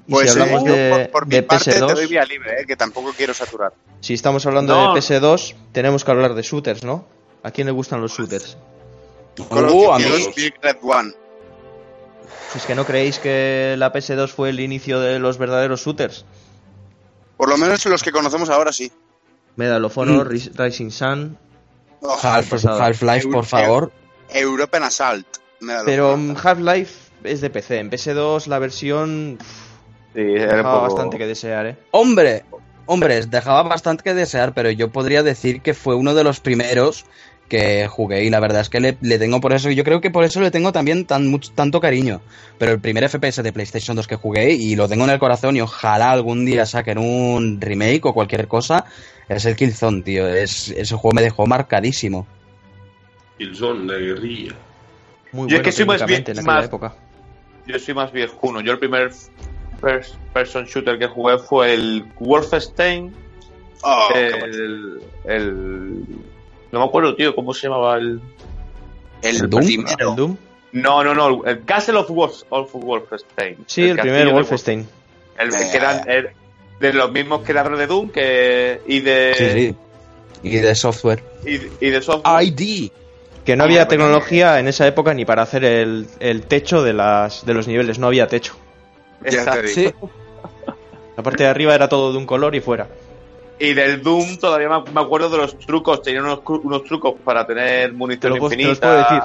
[0.07, 2.25] Y pues si hablamos eh, de, por, por mi de parte te doy PS2, vía
[2.25, 2.65] libre, ¿eh?
[2.67, 3.73] que tampoco quiero saturar.
[4.01, 4.95] si estamos hablando No.
[4.95, 7.05] de PS2, tenemos que hablar de shooters, ¿no?
[7.45, 8.57] ¿A quién le gustan los shooters?
[9.39, 9.97] Uh,
[10.37, 11.13] Big Red One.
[12.55, 16.25] ¿Es que no creéis que la PS2 fue el inicio de los verdaderos shooters?
[17.37, 18.93] Por lo menos los que conocemos ahora sí.
[19.57, 21.37] Medal of Honor, Ris- Rising Sun...
[22.01, 22.53] Oh, Half-.
[22.67, 23.93] Half-Life, por favor.
[24.35, 25.27] European Assault.
[25.85, 27.79] Pero mm, Half-Life es de PC.
[27.79, 29.39] En PS2 la versión
[30.15, 31.77] Sí, dejaba poco- bastante que desear, ¿eh?
[31.93, 32.45] Hombre,
[32.87, 37.05] hombres, dejaba bastante que desear, pero yo podría decir que fue uno de los primeros
[37.53, 40.11] que jugué y la verdad es que le, le tengo por eso, yo creo que
[40.11, 42.23] por eso le tengo también tan mucho, tanto cariño.
[42.59, 45.55] Pero el primer FPS de PlayStation 2 que jugué y lo tengo en el corazón
[45.57, 48.87] y ojalá algún día saquen un remake o cualquier cosa,
[49.29, 50.27] es el Killzone, tío.
[50.27, 52.27] Es, ese juego me dejó marcadísimo.
[53.37, 54.53] Killzone de guerrilla.
[55.33, 56.95] Muy Yo es bueno que soy más bien- en aquella más- época.
[57.67, 58.63] Yo soy más viejuno.
[58.63, 59.11] Yo el primer
[59.81, 63.13] first person shooter que jugué fue el Wolfenstein.
[63.83, 66.05] Oh, el, el-
[66.73, 68.21] No me acuerdo, tío, cómo se llamaba el...
[69.23, 69.65] el, ¿el Doom?
[69.65, 70.11] primero.
[70.11, 70.37] ¿El Doom?
[70.73, 73.59] No, no, no, el Castle of, Wolf, of Wolfenstein.
[73.67, 74.89] Sí, el, castillo primer Wolfenstein.
[75.39, 76.29] El, que eran el-
[76.81, 79.77] de los mismos creadores de Doom que, y de Sí, sí.
[80.43, 81.23] Y de software.
[81.47, 82.43] Y, y de software.
[82.43, 82.91] ID.
[83.45, 86.93] Que no Ah, había tecnología en esa época ni para hacer el, el techo de,
[86.95, 88.55] las, de los niveles, no había techo.
[89.25, 89.69] Exacto.
[89.69, 89.93] Sí.
[91.17, 92.89] La parte de arriba era todo de un color y fuera.
[93.63, 96.03] Y del Doom todavía me acuerdo de los trucos.
[96.03, 99.23] Tenían unos, unos trucos para tener Te, munición te los decir.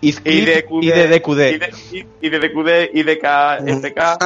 [0.00, 0.12] Y
[0.44, 1.40] de clip QD, y de DQD.
[1.40, 4.18] Y de, y, y de DQD, y de K, FK,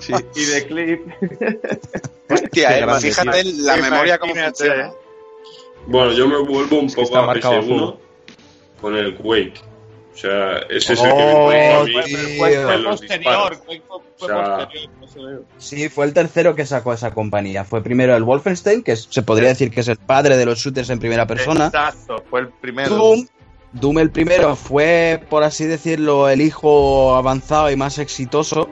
[0.02, 0.12] Sí.
[0.34, 1.00] y de clip.
[2.30, 3.82] Hostia, eh, grande, fíjate la tío.
[3.84, 4.92] memoria cómo funciona.
[5.86, 8.00] Bueno, yo me vuelvo un Es poco a marcado a PS1 fuego.
[8.82, 9.54] con el Quake.
[10.18, 11.92] O sea, ese es el que Oh, me.
[11.92, 13.50] Fue, fue posterior.
[13.52, 13.58] disparos.
[13.64, 14.90] Fue, fue O sea, posterior.
[15.00, 15.20] no sé.
[15.58, 17.64] Sí, fue el tercero que sacó esa compañía.
[17.64, 20.58] Fue primero el Wolfenstein, que es- se podría decir que es el padre de los
[20.58, 21.66] shooters en primera persona.
[21.66, 22.96] Exacto, fue el primero.
[22.96, 23.26] Doom,
[23.74, 28.70] Doom el primero fue, por así decirlo, el hijo avanzado y más exitoso.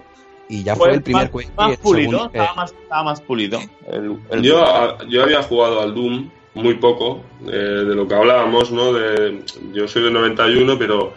[0.48, 1.50] Y ya fue, el primer más, Quake.
[1.56, 3.60] más pulido, segundo que- estaba más, estaba más pulido.
[3.88, 4.66] El, el Yo, Doom.
[4.68, 8.92] a- yo había jugado al Doom muy poco, eh, de lo que hablábamos, ¿no?
[8.92, 9.42] De,
[9.74, 11.12] yo soy del 91, pero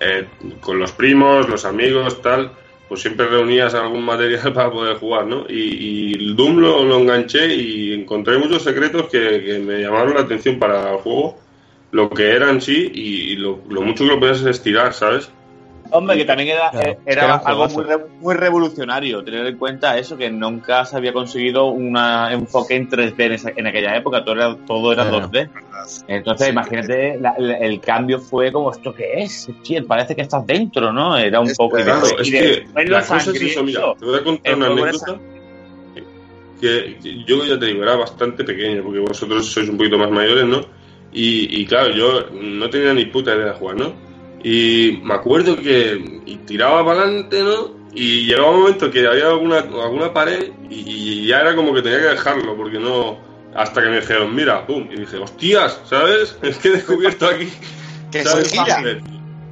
[0.00, 0.26] eh,
[0.60, 2.52] con los primos, los amigos, tal,
[2.88, 5.44] pues siempre reunías algún material para poder jugar, ¿no?
[5.48, 10.22] Y, el Doom lo, lo enganché y encontré muchos secretos que, que me llamaron la
[10.22, 11.38] atención para el juego,
[11.92, 15.30] lo que era sí y, lo, lo mucho que lo podías estirar, ¿sabes?
[15.92, 19.22] Hombre, que también era, Claro, eh, era era algo muy, re- muy revolucionario.
[19.24, 23.52] Tener en cuenta eso, que nunca se había conseguido un enfoque en 3D en, esa-
[23.54, 24.24] en aquella época.
[24.24, 25.28] Todo era, todo era Claro.
[25.28, 25.50] 2D.
[26.08, 29.48] Entonces, imagínate, la- la- el cambio fue como, ¿esto qué es?
[29.62, 31.16] Tío, parece que estás dentro, ¿no?
[31.16, 31.78] Era un Es poco...
[31.78, 34.58] y Claro, es y que la cosa es eso, mira, te voy a contar El
[34.58, 35.18] una anécdota
[36.60, 40.44] que yo ya te digo, era bastante pequeño, porque vosotros sois un poquito más mayores,
[40.44, 40.60] ¿no?
[41.12, 44.09] Y, y claro, yo no tenía ni puta idea de jugar, ¿no?
[44.42, 47.78] Y me acuerdo que y tiraba para adelante, ¿no?
[47.92, 50.74] Y llegaba un momento que había alguna, alguna pared y,
[51.22, 53.18] y ya era como que tenía que dejarlo, porque no...
[53.54, 56.38] Hasta que me dijeron, mira, pum, y dije, hostias, ¿sabes?
[56.42, 57.48] Es que he descubierto aquí...
[58.12, 58.52] Que ¿sabes?
[58.56, 59.00] Joder.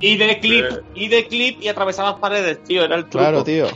[0.00, 0.80] Y de clip, Eh.
[0.94, 3.18] y de clip y atravesabas paredes, tío, era el truco.
[3.18, 3.66] Claro, tío.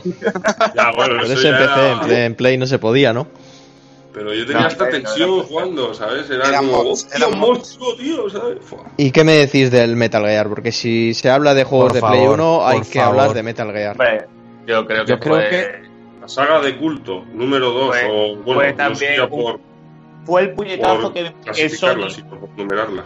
[0.75, 3.11] Ya, bueno, Por eso eso ya empecé, era- en Play, en Play no se podía,
[3.13, 3.27] ¿no?
[4.13, 5.43] Pero yo tenía No, hasta no, tensión no, no.
[5.43, 6.29] jugando, ¿sabes?
[6.29, 8.59] Era, Era como, mods, era monstruo, tío, ¿sabes?
[8.61, 8.83] Fua.
[8.97, 10.47] ¿Y qué me decís del Metal Gear?
[10.49, 13.19] Porque si se habla de juegos Por de Play favor, 1, hay que favor.
[13.19, 13.97] hablar de Metal Gear.
[14.67, 15.83] Yo creo que Yo creo fue, que-
[16.21, 19.59] La saga de culto, número 2, Fue- o bueno, fue no también por,
[20.25, 23.05] fue el puñetazo por que, que clasificarlas Sony y por numerarlas.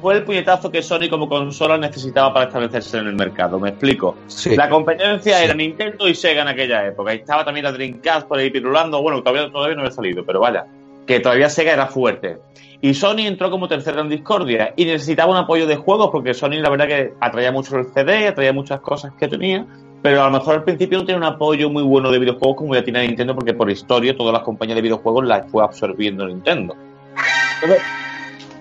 [0.00, 3.58] Fue el puñetazo que Sony como consola necesitaba para establecerse en el mercado.
[3.60, 4.16] Me explico.
[4.26, 4.56] Sí.
[4.56, 5.44] La competencia Sí.
[5.44, 7.12] era Nintendo y Sega en aquella época.
[7.12, 9.00] Estaba también la Dreamcast por ahí pirulando.
[9.02, 10.64] Bueno, todavía, todavía no había salido, pero vaya.
[11.06, 12.38] Que todavía Sega era fuerte.
[12.82, 14.72] Y Sony entró como tercera en discordia.
[14.76, 18.28] Y necesitaba un apoyo de juegos porque Sony la verdad que atraía mucho el CD,
[18.28, 19.66] atraía muchas cosas que tenía.
[20.02, 22.74] Pero a lo mejor al principio no tenía un apoyo muy bueno de videojuegos como
[22.74, 26.74] ya tiene Nintendo porque por historia todas las compañías de videojuegos las fue absorbiendo Nintendo.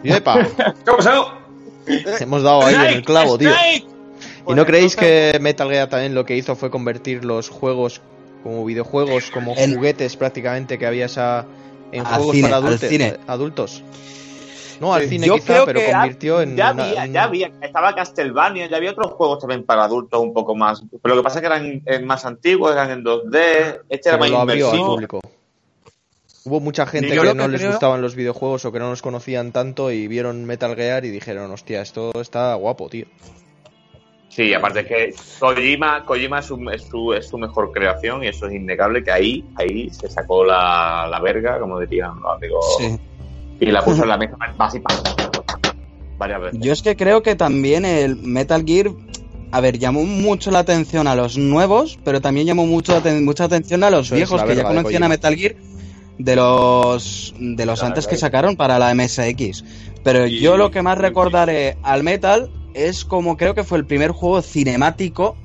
[0.04, 0.46] Y ¡epa!
[0.86, 1.34] ¿Qué ha pasado?
[2.20, 3.50] Hemos dado ahí en el clavo, tío.
[4.48, 8.02] ¿Y no creéis que Metal Gear también lo que hizo fue convertir los juegos
[8.44, 11.46] como videojuegos, como En- juguetes prácticamente que había esa,
[11.92, 13.18] en Al juegos cine, para al adultos, cine.
[13.28, 13.84] adultos?
[14.80, 16.56] No, al cine yo quizá, creo pero que convirtió en...
[16.56, 20.34] ya una- había, ya había, estaba Castlevania, ya había otros juegos también para adultos un
[20.34, 23.82] poco más, pero lo que pasa es que eran eh, más antiguos, eran en 2D,
[23.90, 24.94] este era pero más lo abrió al inmersivo.
[24.96, 25.20] público.
[26.50, 29.04] Hubo mucha gente que no que les creo- gustaban los videojuegos o que no los
[29.04, 33.06] conocían tanto y vieron Metal Gear y dijeron, hostia, esto está guapo, tío.
[34.30, 38.28] Sí, aparte es que Kojima, Kojima es, su, es, su, es su mejor creación y
[38.30, 42.66] eso es innegable que ahí, ahí se sacó la, la verga, como dirían los amigos,
[42.80, 42.98] Sí.
[43.60, 44.94] y la puso en la mesa más y pa-
[46.18, 46.60] varias veces.
[46.62, 48.92] Yo es que creo que también el Metal Gear,
[49.52, 53.46] a ver, llamó mucho la atención a los nuevos, pero también llamó mucho aten- mucha
[53.46, 55.10] atención a los Eso viejos que ya de conocían a.
[55.10, 55.56] Metal Gear
[56.20, 59.64] de los de los Claro, antes que sacaron para la MSX.
[60.04, 63.86] Pero Y- yo lo que más recordaré al Metal es como creo que fue el
[63.86, 65.36] primer juego cinemático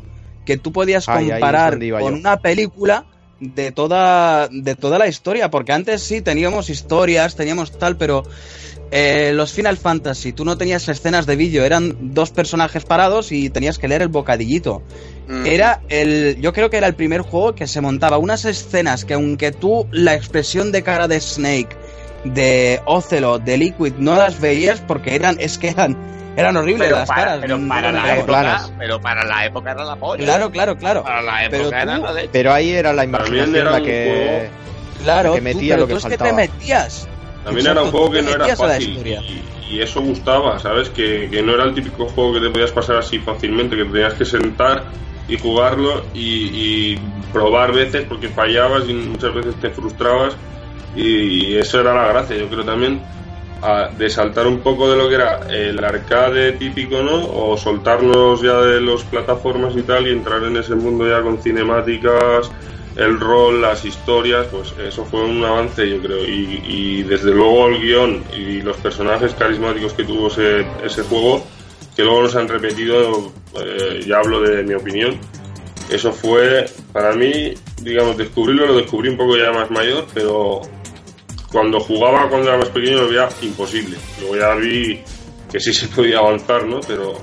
[0.45, 2.07] que tú podías comparar con yo.
[2.07, 3.07] una película
[3.41, 8.25] de toda de toda la historia, porque antes sí teníamos historias, teníamos tal, pero
[8.97, 13.51] eh, los Final Fantasy, tú no tenías escenas de vídeo, eran dos personajes parados y
[13.51, 14.83] tenías que leer el bocadillito.
[15.27, 15.47] Mm.
[15.47, 19.15] Era el, yo creo que era el primer juego que se montaba unas escenas que
[19.15, 21.71] aunque tú la expresión de cara de Snake,
[22.23, 25.97] de Ocelot, de Liquid no las veías porque eran, es que eran,
[26.37, 27.39] eran horribles pero las para, caras.
[27.41, 28.73] pero no para la época, planas.
[28.79, 30.25] pero para la época era la polla.
[30.25, 31.03] Claro, claro, claro.
[31.03, 32.29] Para la Pero época era tú- la de...
[32.31, 34.49] Pero ahí era la imaginación era la que...
[35.03, 36.31] Claro, que tú- metía pero lo que tú es que faltaba.
[36.31, 37.09] te metías.
[37.45, 38.45] También era un juego que no era
[38.79, 38.95] fácil
[39.71, 40.89] y, y eso gustaba, ¿sabes?
[40.91, 44.15] Que, que no era el típico juego que te podías pasar así fácilmente, que tenías
[44.15, 44.85] que sentar
[45.29, 46.99] y jugarlo y, y
[47.33, 50.37] probar veces porque fallabas y muchas veces te frustrabas
[50.97, 53.01] y, y eso era la gracia, yo creo también
[53.63, 57.25] a- de saltar un poco de lo que era el arcade típico, ¿no?
[57.25, 61.41] O soltarnos ya de las plataformas y tal y entrar en ese mundo ya con
[61.41, 62.51] cinemáticas,
[62.97, 66.25] el rol, las historias, pues eso fue un avance, yo creo.
[66.25, 71.45] Y, desde luego el guion y los personajes carismáticos que tuvo ese, ese juego,
[71.97, 75.19] que luego nos han repetido, eh, ya hablo de mi opinión.
[75.91, 80.63] Eso fue, para mí, digamos, descubrirlo, lo descubrí un poco ya más mayor, pero
[81.53, 83.97] cuando jugaba cuando era más pequeño lo veía imposible.
[84.21, 85.01] Luego ya vi
[85.51, 86.81] que sí se podía avanzar, ¿no?
[86.81, 87.15] Pero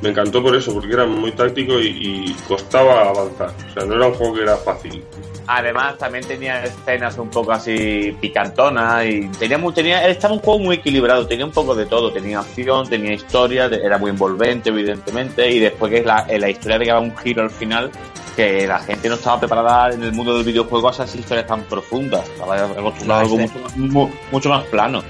[0.00, 3.50] me encantó por eso, porque era muy táctico y, y costaba avanzar.
[3.70, 5.02] O sea, no era un juego que era fácil.
[5.50, 10.76] Además, también tenía escenas un poco así picantonas y tenía, tenía, estaba un juego muy
[10.76, 15.58] equilibrado, tenía un poco de todo, tenía acción, tenía historia, era muy envolvente, evidentemente, y
[15.58, 17.90] después que la, la historia daba un giro al final
[18.36, 21.62] que la gente no estaba preparada en el mundo del videojuego a esas historias tan
[21.62, 25.02] profundas, estaba acostumbrada a algo mucho, más- mu- mucho más plano.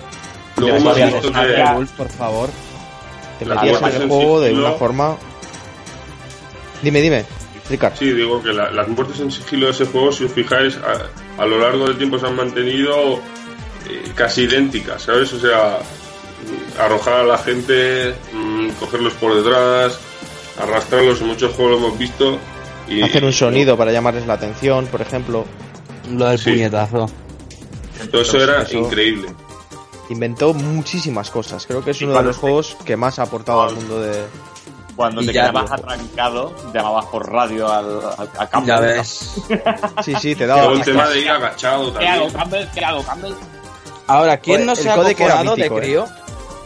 [0.57, 0.77] Luego
[1.97, 2.49] por favor.
[3.39, 5.17] Te La metías en el en juego de una forma...
[6.83, 7.25] Dime, dime,
[7.69, 7.97] Ricard.
[7.97, 11.43] Sí, digo que la- las muertes en sigilo de ese juego, si os fijáis, a,
[11.43, 13.15] a lo largo del tiempo se han mantenido
[13.89, 15.33] eh, casi idénticas, ¿sabes?
[15.33, 19.99] O sea, mm, arrojar a la gente, mm, cogerlos por detrás,
[20.61, 22.39] arrastrarlos, en muchos juegos lo hemos visto.
[22.89, 25.45] Y, Hacer un sonido para llamarles la atención, por ejemplo.
[26.11, 26.53] Lo del Sí.
[26.53, 27.11] puñetazo.
[28.11, 29.29] Todo eso era Eso- increíble.
[30.11, 31.67] Inventó muchísimas cosas.
[31.67, 34.25] Creo que es uno de los te- juegos que más ha aportado al mundo de...
[34.97, 38.01] Cuando Y te quedabas atrancado, llamabas por radio al,
[38.37, 38.65] al.
[38.65, 39.35] Ya ves.
[40.05, 40.73] Sí, sí, te daba...
[40.73, 42.33] el tema de ir agachado ¿Qué hago.
[42.33, 42.67] Campbell?
[42.75, 43.33] ¿Qué hago, Campbell?
[44.09, 45.71] Ahora, ¿quién no el se ha acojonado de eh.
[45.71, 46.07] crío?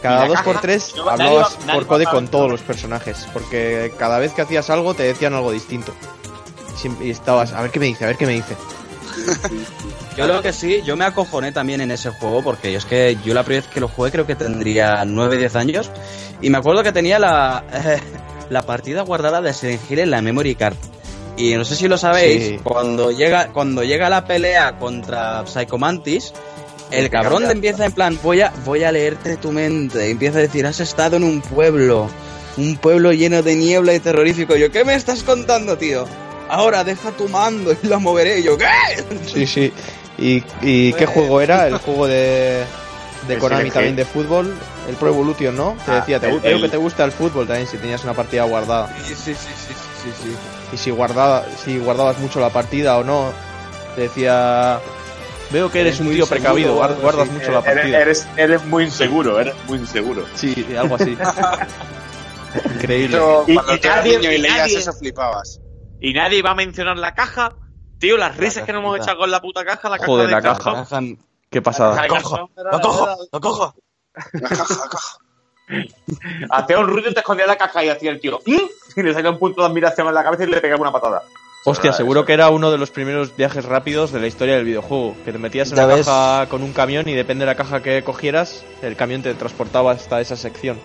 [0.01, 2.47] Cada Y la dos por tres yo- hablabas nadie por code con todos todo.
[2.49, 5.93] los personajes, porque cada vez que hacías algo te decían algo distinto.
[7.01, 8.55] Y estabas, a ver qué me dice, a ver qué me dice.
[10.17, 13.17] Yo lo que sí, yo me acojoné también en ese juego porque yo es que
[13.25, 15.91] yo la primera vez que lo jugué creo que tendría 9, 10 años
[16.41, 17.63] y me acuerdo que tenía la,
[18.49, 20.75] la partida guardada de Silent Hill en la memory card.
[21.35, 22.59] Y no sé si lo sabéis, Sí.
[22.63, 26.31] cuando llega cuando llega la pelea contra Psycho Mantis,
[26.91, 30.07] el cabrón empieza en plan, voy a, voy a leerte tu mente.
[30.07, 32.07] Y empieza a decir, has estado en un pueblo,
[32.57, 34.55] un pueblo lleno de niebla y terrorífico.
[34.55, 36.05] Yo, ¿qué me estás contando, tío?
[36.49, 38.41] Ahora deja tu mando y lo moveré.
[38.41, 38.67] Y yo, ¿qué?
[39.25, 39.73] Sí, sí.
[40.17, 41.67] ¿Y, y qué juego era?
[41.67, 42.63] El juego de,
[43.27, 44.55] de El Konami también de fútbol,
[44.87, 45.75] el Pro Evolution, ¿no?
[45.85, 48.03] Te Ah, decía, te, el- veo el- que te gusta el fútbol también si tenías
[48.03, 48.93] una partida guardada.
[49.05, 49.73] Sí, sí, sí, sí,
[50.03, 50.35] sí, sí.
[50.73, 53.31] Y si, guardaba, si guardabas mucho la partida o no,
[53.95, 54.79] te decía,
[55.51, 57.99] veo que eres Eres un tío precavido, guardas mucho la Eres, partida.
[58.01, 60.25] eres, eres muy inseguro, eres muy inseguro.
[60.35, 61.17] Sí, algo así.
[62.75, 63.17] Increíble.
[63.47, 63.55] Y,
[63.87, 65.59] nadie, niño y y leías nadie- eso, flipabas.
[65.99, 67.53] y nadie va a mencionar la caja.
[68.03, 70.31] Tío, las risas que nos hemos echado con la puta caja, la caja Joder, de
[70.33, 70.73] la caja.
[70.83, 71.17] Cajan-
[71.49, 71.95] Qué pasada.
[71.95, 73.75] La caja cojo, lo cojo, lo cojo.
[74.33, 75.17] La caja, la caja.
[76.49, 78.41] Hacía un ruido y te escondía la caja y hacía el tío.
[78.45, 78.57] "¿Mm?",
[78.97, 81.23] Y le salía un punto de admiración en la cabeza y le pegaba una patada.
[81.63, 85.15] Hostia, seguro que era uno de los primeros viajes rápidos de la historia del videojuego.
[85.23, 86.05] Que te metías en ves.
[86.05, 89.93] caja con un camión y depende de la caja que cogieras, el camión te transportaba
[89.93, 90.77] hasta esa sección.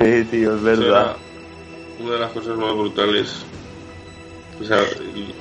[0.00, 0.86] Sí, tío, es verdad.
[0.86, 1.16] era
[2.04, 3.44] una de las cosas más brutales.
[4.60, 4.78] O sea,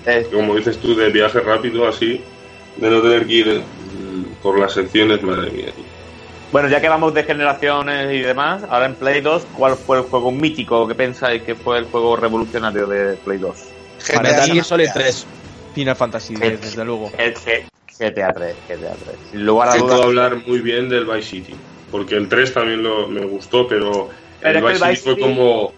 [0.05, 0.27] Eh.
[0.31, 2.21] como dices tú, de viaje rápido así,
[2.77, 5.71] de no tener que ir mm, por las secciones, madre mía.
[5.75, 5.85] tío.
[6.51, 10.03] Bueno, ya que vamos de generaciones y demás, ahora en Play 2, ¿cuál fue el
[10.03, 13.57] juego mítico que pensáis que fue el juego revolucionario de Play 2?
[14.07, 15.25] GTA Para San Gear Solid Andreas.
[15.25, 15.73] 3.
[15.73, 16.43] Final Fantasy Sí.
[16.43, 17.09] X, desde luego.
[17.09, 19.15] GTA 3, GTA 3.
[19.31, 20.07] Sin lugar a Yo puedo dudas.
[20.07, 21.55] hablar muy bien del Vice City,
[21.89, 25.73] porque el 3 también lo, me gustó, pero Pero el Vice City fue City- como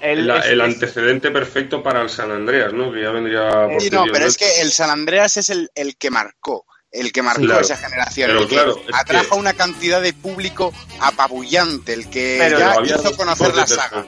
[0.00, 2.92] El, la- es- el es- antecedente perfecto para el San Andreas, ¿no?
[2.92, 6.10] Que ya vendría Sí, no, pero es que el San Andreas es el, el que
[6.10, 7.60] marcó, el que marcó Claro.
[7.60, 12.36] esa generación, Pero el que claro, atrajo que- una cantidad de público apabullante, el que
[12.40, 14.06] Pero ya había hizo conocer la saga.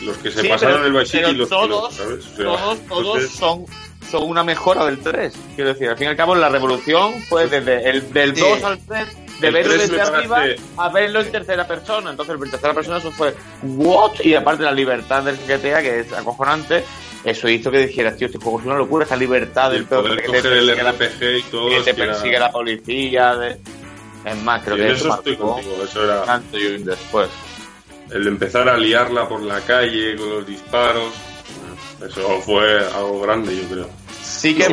[0.00, 2.04] Los que se Sí, pasaron pero- el Vice City pero y los que todos, no,
[2.04, 2.26] ¿sabes?
[2.26, 3.66] O sea, todos, todos entonces- son,
[4.10, 5.32] son una mejora del 3.
[5.54, 8.40] Quiero decir, al fin y al cabo, la revolución fue desde el del Sí.
[8.42, 9.08] 2 al 3,
[9.40, 10.44] de verlo 3 desde arriba
[10.76, 12.10] a verlo en tercera persona.
[12.10, 14.12] Entonces, en tercera persona eso fue what?
[14.22, 16.84] Y aparte la libertad del GTA, que es acojonante,
[17.24, 20.22] eso hizo que dijeras, tío, este juego es una locura, esta libertad del poder que
[20.22, 21.68] te coger el la- RPG y todo.
[21.70, 23.34] que te persigue la policía.
[23.36, 23.56] de-
[24.24, 25.76] Es más, creo y que eso eso estoy contigo.
[25.84, 27.28] Eso era antes y después.
[28.10, 31.12] el empezar a liarla por la calle con los disparos.
[32.06, 33.88] Eso fue algo grande, yo creo.
[34.24, 34.64] Sí que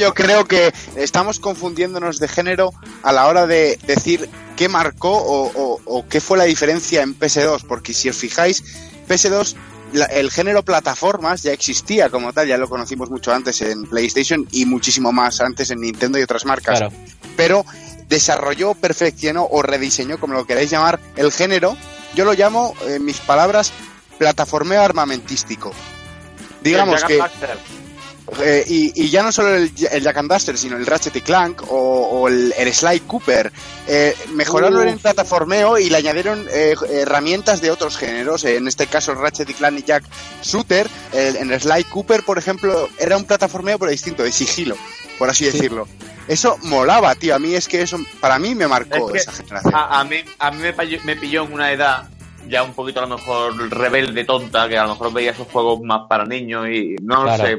[0.00, 5.50] yo creo que estamos confundiéndonos de género a la hora de decir qué marcó o,
[5.54, 8.62] o- o qué fue la diferencia en PS2, porque si os fijáis,
[9.08, 9.54] PS2,
[9.92, 14.46] la- el género plataformas ya existía como tal, ya lo conocimos mucho antes en PlayStation
[14.50, 16.94] y muchísimo más antes en Nintendo y otras marcas, Claro.
[17.36, 17.64] pero
[18.08, 21.76] desarrolló, perfeccionó o rediseñó, como lo queráis llamar, el género,
[22.14, 23.72] yo lo llamo, en mis palabras,
[24.18, 25.72] plataformeo armamentístico.
[26.62, 27.20] Digamos que...
[28.42, 31.20] Eh, y, y ya no solo el, el Jack and Duster, sino el Ratchet y
[31.20, 33.52] Clank o, o el, el Sly Cooper.
[33.86, 34.92] Eh, mejoraron Uf.
[34.92, 38.44] en plataformeo y le añadieron eh, herramientas de otros géneros.
[38.44, 40.04] Eh, en este caso, el Ratchet y Clank y Jack
[40.42, 40.88] Shooter.
[41.12, 44.76] El- en el Sly Cooper, por ejemplo, era un plataformeo pero distinto, de sigilo,
[45.18, 45.86] por así decirlo.
[46.26, 47.36] Eso molaba, tío.
[47.36, 49.74] A mí es que eso, para mí me marcó Es que esa generación.
[49.74, 52.08] A, a mí, a mí me, pilló, me pilló en una edad
[52.48, 55.80] ya un poquito a lo mejor rebelde, tonta, que a lo mejor veía esos juegos
[55.82, 57.44] más para niños y no lo Claro.
[57.46, 57.56] sé.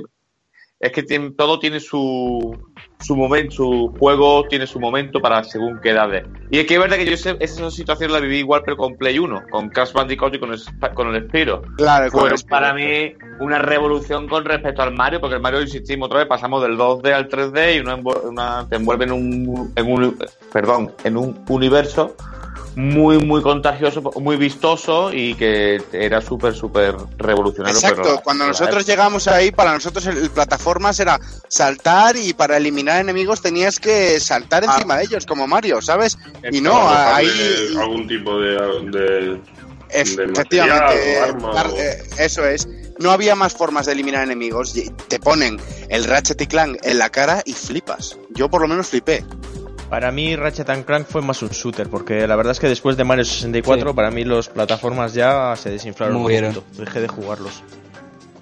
[0.80, 2.56] Es que tiene- todo tiene su,
[3.00, 6.24] su momento, su juego tiene su momento para según qué edades.
[6.52, 8.96] Y es que es verdad que yo ese- esa situación la viví igual, pero con
[8.96, 10.60] Play 1, con Crash Bandicoot y con el,
[10.94, 11.64] con el Spyro.
[11.78, 12.48] Claro, Fueron claro.
[12.50, 16.62] para mí una revolución con respecto al Mario, porque el Mario, insistimos otra vez, pasamos
[16.62, 20.16] del 2D al 3D y una, una- te envuelve en un, en un,
[20.54, 22.16] perdón, en un universo
[22.78, 27.76] muy, muy contagioso, muy vistoso y que era súper, súper revolucionario.
[27.76, 32.56] Exacto, pero- cuando nosotros llegamos ahí, para nosotros el, el plataformas era saltar y para
[32.58, 34.74] eliminar enemigos tenías que saltar Ah.
[34.76, 36.20] encima de ellos, como Mario, ¿sabes?
[36.52, 37.76] Y no, ahí...
[37.80, 38.52] algún tipo de,
[38.92, 39.42] de-
[39.90, 42.68] Ef- de Efectivamente, material o eh, arma dar- o- eh, eso es.
[43.00, 44.74] No había más formas de eliminar enemigos.
[45.08, 45.60] Te ponen
[45.90, 48.18] el Ratchet y Clank en la cara y flipas.
[48.36, 49.24] Yo por lo menos flipé.
[49.90, 52.98] Para mí Ratchet and Clank fue más un shooter, porque la verdad es que después
[52.98, 53.96] de Mario 64, Sí.
[53.96, 56.50] para mí los plataformas ya se desinflaron Murieron.
[56.50, 56.84] un poquito.
[56.84, 57.64] Dejé de jugarlos.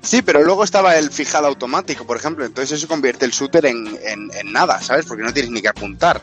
[0.02, 2.46] Sí, pero luego estaba el fijado automático, por ejemplo.
[2.46, 5.06] Entonces eso convierte el shooter en, en- en nada, ¿sabes?
[5.06, 6.20] Porque no tienes ni que apuntar.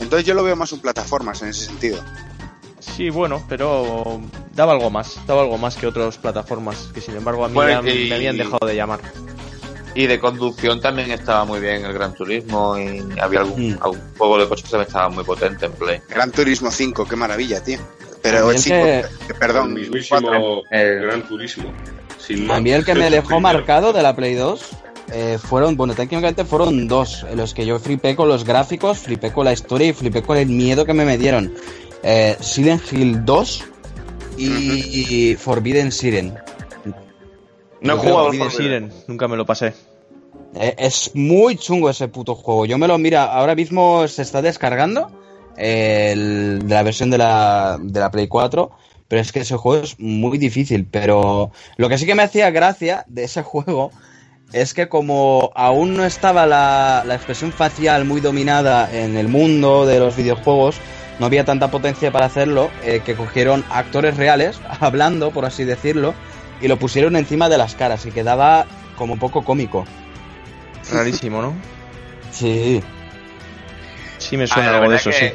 [0.00, 2.02] Entonces yo lo veo más un plataformas en ese sentido.
[2.80, 4.20] Sí, bueno, pero
[4.54, 7.82] daba algo más, daba algo más que otras plataformas que sin embargo a mí Bueno,
[7.84, 9.00] ya y- me habían dejado de llamar.
[9.94, 13.78] Y de conducción también estaba muy bien el Gran Turismo y había algún, Mm.
[13.82, 16.00] algún juego de coches que también estaba muy potente en Play.
[16.08, 17.78] Gran Turismo 5, qué maravilla, tío.
[18.22, 18.76] Pero el 5,
[19.28, 21.72] que- perdón, el el mismísimo Eh, Gran Turismo.
[22.18, 22.58] Sin más.
[22.58, 24.64] A mí el que me dejó marcado de la Play 2
[25.12, 29.30] eh, fueron, bueno, técnicamente fueron dos, en los que yo flipé con los gráficos, flipé
[29.32, 31.52] con la historia y flipé con el miedo que me metieron.
[32.02, 33.64] Eh, Silent Hill 2
[34.38, 36.34] y Forbidden Siren.
[37.82, 39.74] No he jugado Siren, nunca me lo pasé.
[40.54, 42.66] Eh, es muy chungo ese puto juego.
[42.66, 45.10] Yo me lo mira, ahora mismo se está descargando
[45.56, 48.70] eh, el, de la versión de la, de la Play 4,
[49.08, 50.86] pero es que ese juego es muy difícil.
[50.90, 53.90] Pero lo que sí que me hacía gracia de ese juego
[54.52, 59.86] es que como aún no estaba la, la expresión facial muy dominada en el mundo
[59.86, 60.76] de los videojuegos,
[61.18, 66.14] no había tanta potencia para hacerlo, eh, que cogieron actores reales, hablando, por así decirlo,
[66.62, 69.84] y lo pusieron encima de las caras y quedaba como un poco cómico.
[70.90, 71.54] Rarísimo, ¿no?
[72.30, 72.82] Sí.
[74.18, 75.34] Sí me suena la algo de verdad eso, que, sí.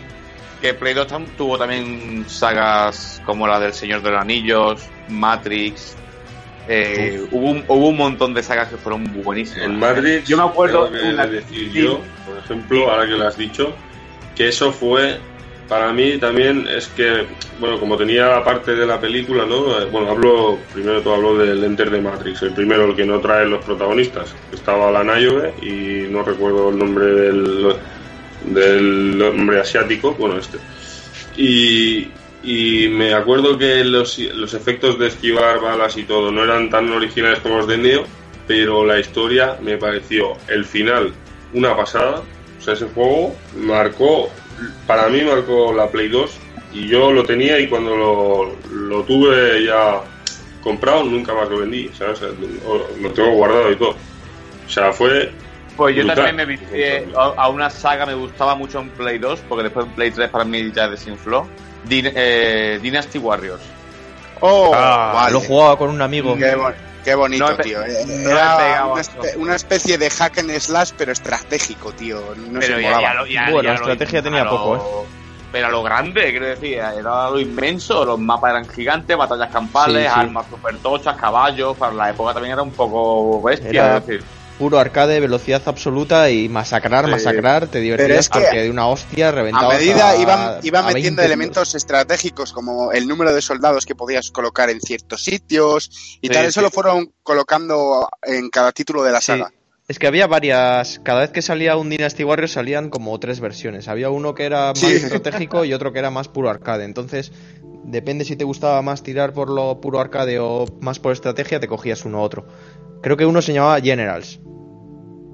[0.62, 5.96] que Play 2 tam- tuvo también sagas como la del Señor de los Anillos, Matrix.
[6.70, 9.66] eh, hubo, un, hubo un montón de sagas que fueron buenísimas.
[9.66, 13.74] En Madrid, Yo me acuerdo una- decir yo, por ejemplo, ahora que lo has dicho,
[14.36, 15.20] que eso fue,
[15.68, 17.26] para mí también es que,
[17.60, 19.80] bueno, como tenía la parte de la película, ¿no?
[19.80, 23.20] Eh, Bueno, hablo, primero todo hablo del Enter de Matrix, el primero, el que no
[23.20, 24.34] trae los protagonistas.
[24.52, 27.76] Estaba la Niobe y no recuerdo el nombre del,
[28.46, 30.58] del hombre asiático, bueno, este.
[31.36, 32.10] Y,
[32.44, 36.92] y me acuerdo que los, los efectos de esquivar balas y todo no eran tan
[36.92, 38.06] originales como los de Neo,
[38.48, 41.12] pero la historia me pareció el final
[41.54, 42.22] una pasada.
[42.60, 44.30] O sea, ese juego marcó,
[44.86, 46.38] para mí marcó la Play 2
[46.74, 50.02] y yo lo tenía y cuando lo, lo tuve ya
[50.64, 52.22] comprado nunca más lo vendí, ¿sabes?
[52.22, 53.92] Lo, lo tengo guardado y todo.
[54.66, 55.32] O sea, fue
[55.78, 56.16] Pues yo Brutal.
[56.26, 59.92] también me vicié a, una saga, me gustaba mucho en Play 2, porque después en
[59.94, 61.48] Play 3 para mí ya desinfló.
[61.88, 63.62] Din- eh, Dynasty Warriors.
[64.42, 65.34] Oh, Ah, vale.
[65.34, 66.36] Lo jugaba con un amigo.
[66.36, 66.56] Qué,
[67.04, 67.84] qué bonito, No tío.
[67.84, 72.20] Eh, Era pegado una, espe- especie de hack and slash, pero estratégico, tío.
[72.36, 73.02] No pero se ya, molaba.
[73.02, 75.08] ya lo- ya- Bueno, ya la lo- estrategia tenía lo- poco, ¿eh?
[75.52, 80.04] Pero a lo grande, quiero decir, era lo inmenso, los mapas eran gigantes, batallas campales,
[80.06, 80.20] Sí, sí.
[80.20, 84.24] armas super tochas, caballos, para la época también era un poco bestia, Era- es decir,
[84.58, 87.12] Puro arcade, velocidad absoluta y masacrar, Sí.
[87.12, 90.60] masacrar, te divertías Pero es que porque de una hostia A reventabas medida a- iban,
[90.64, 94.82] iban a metiendo 20 elementos estratégicos como el número de soldados que podías colocar en
[94.82, 95.92] ciertos sitios
[96.22, 96.64] y Sí, tal, eso sí.
[96.64, 99.52] lo fueron colocando en cada título de la saga.
[99.88, 101.00] Es que había varias.
[101.04, 103.88] Cada vez que salía un Dynasty Warriors salían como tres versiones.
[103.88, 106.84] Había uno que era más estratégico y otro que era más puro arcade.
[106.84, 107.32] Entonces,
[107.88, 111.68] depende si te gustaba más tirar por lo puro arcade o más por estrategia, te
[111.68, 112.46] cogías uno u otro.
[113.02, 114.40] Creo que uno se llamaba Generals.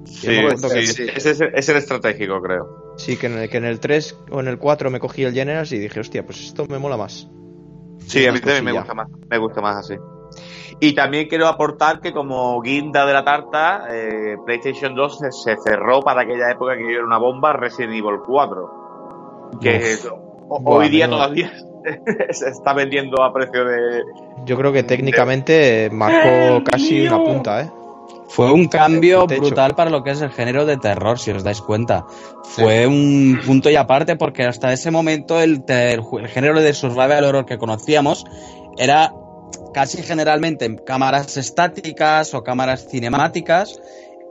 [0.05, 2.93] sí, sí, que- sí, ese es, es el estratégico, creo.
[2.97, 5.33] Sí, que en, el, que en el 3 o en el 4 me cogí el
[5.33, 7.27] Generals y dije, hostia, pues esto me mola más.
[8.05, 9.95] Sí, a mí también me gusta más, me gusta más así.
[10.79, 15.55] Y también quiero aportar que como guinda de la tarta, eh, PlayStation 2 se, se
[15.63, 19.49] cerró para aquella época que era una bomba Resident Evil 4.
[19.61, 19.95] Que
[20.49, 21.51] hoy día todavía
[22.31, 24.01] se está vendiendo a precio de...
[24.45, 27.69] Yo creo que técnicamente marcó casi una punta, ¿eh?
[28.29, 31.61] Fue un cambio brutal para lo que es el género de terror, si os dais
[31.61, 32.03] cuenta.
[32.43, 37.25] Fue un punto y aparte porque hasta ese momento el, ter- el género de survival
[37.25, 38.25] horror que conocíamos
[38.77, 39.13] era
[39.73, 43.79] casi generalmente en cámaras estáticas o cámaras cinemáticas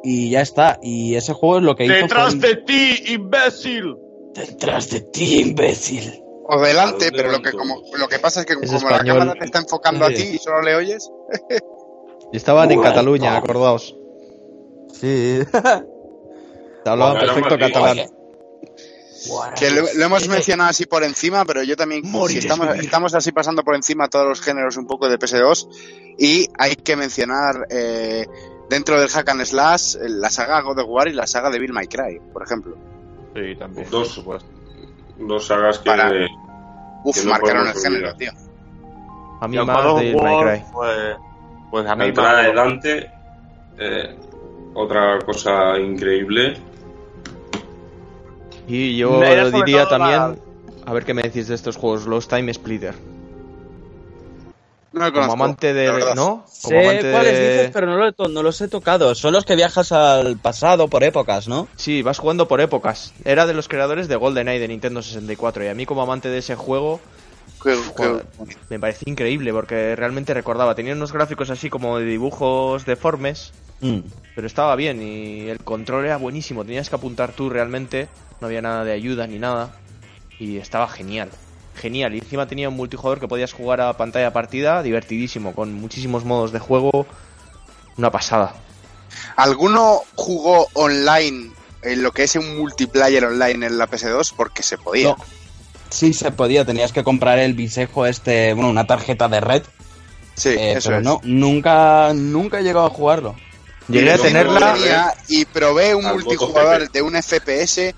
[0.02, 0.80] y ya está.
[0.82, 1.94] Y ese juego es lo que hizo...
[1.94, 3.96] ¡Detrás de ti, imbécil!
[4.34, 6.21] ¡Detrás de ti, imbécil!
[6.54, 8.88] O delante, ¿A dónde pero lo que como lo que pasa es que Es como
[8.90, 9.18] la español.
[9.20, 10.12] cámara te está enfocando Sí.
[10.12, 11.08] a ti y solo le oyes,
[12.32, 13.36] Y estaban en Cataluña, no.
[13.38, 13.96] acordaos.
[14.92, 15.40] Sí.
[16.84, 17.98] Te hablaban Bueno, perfecto catalán.
[19.56, 23.30] que lo, lo hemos mencionado así por encima, pero yo también si estamos, estamos así
[23.32, 25.68] pasando por encima todos los géneros un poco de PS2
[26.18, 28.26] y hay que mencionar eh,
[28.68, 31.58] dentro del hack and slash eh, la saga God of War y la saga de
[31.60, 32.76] Bill My Cry, por ejemplo.
[33.34, 33.88] Sí, también.
[33.90, 34.08] Dos.
[34.08, 34.48] por supuesto.
[35.26, 35.84] Dos sagas que...
[35.90, 36.10] Para-
[37.04, 38.30] Uf, Que no marcaron el género, tío.
[39.40, 40.64] A mí más de War, Cry.
[40.72, 41.16] Pues,
[41.70, 43.10] pues a mí Entrada más- adelante,
[43.78, 44.16] eh,
[44.74, 46.58] otra cosa increíble.
[48.68, 49.20] Y yo
[49.50, 50.42] diría la- también,
[50.86, 52.94] a ver qué me decís de estos juegos, los Time Splitter.
[54.92, 55.86] No lo Como amante de...
[56.14, 56.44] ¿No?
[56.44, 57.50] Como Sé amante cuáles de...
[57.52, 59.14] dices, pero no, lo he to- no los he tocado.
[59.14, 61.68] Son los que viajas al pasado por épocas, ¿no?
[61.76, 63.12] Sí, vas jugando por épocas.
[63.24, 66.38] Era de los creadores de GoldenEye de Nintendo 64 y a mí como amante de
[66.38, 67.00] ese juego
[67.62, 70.74] Qué- joder, qué- me parecía increíble porque realmente recordaba.
[70.74, 74.00] Tenía unos gráficos así como de dibujos deformes, Mm.
[74.34, 76.64] pero estaba bien y el control era buenísimo.
[76.64, 78.08] Tenías que apuntar tú realmente,
[78.40, 79.70] no había nada de ayuda ni nada
[80.38, 81.30] y estaba genial.
[81.74, 82.14] Genial.
[82.14, 86.52] Y encima tenía un multijugador que podías jugar a pantalla partida, divertidísimo, con muchísimos modos
[86.52, 87.06] de juego.
[87.96, 88.54] Una pasada.
[89.36, 91.50] ¿Alguno jugó online
[91.82, 94.32] en lo que es un multiplayer online en la PS2?
[94.36, 95.08] Porque se podía.
[95.08, 95.16] No.
[95.90, 96.64] Sí, se podía.
[96.64, 99.62] Tenías que comprar el bisejo este, bueno, una tarjeta de red.
[100.34, 101.04] Sí, eh, eso pero es.
[101.04, 103.36] no, nunca, nunca he llegado a jugarlo.
[103.88, 104.74] Llegué a tenerla.
[104.74, 107.94] tenía y probé un Al multijugador de un FPS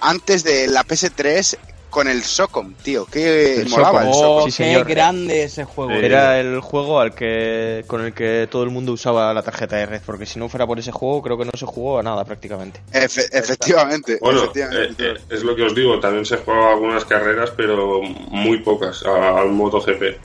[0.00, 1.58] antes de la PS3
[1.90, 3.06] con el Socom, tío.
[3.06, 4.20] Que El molaba el Socom.
[4.20, 4.36] Socom.
[4.38, 4.86] Oh, sí, qué señor.
[4.86, 5.92] grande ese juego.
[5.92, 6.04] Sí.
[6.04, 9.86] Era el juego al que con el que todo el mundo usaba la tarjeta de
[9.86, 12.24] red, porque si no fuera por ese juego creo que no se jugó a nada
[12.24, 12.80] prácticamente.
[12.92, 15.02] Efe- efectivamente, Bueno, efectivamente.
[15.02, 19.02] eh, eh, es lo que os digo, también se juega algunas carreras, pero muy pocas
[19.04, 20.18] al MotoGP.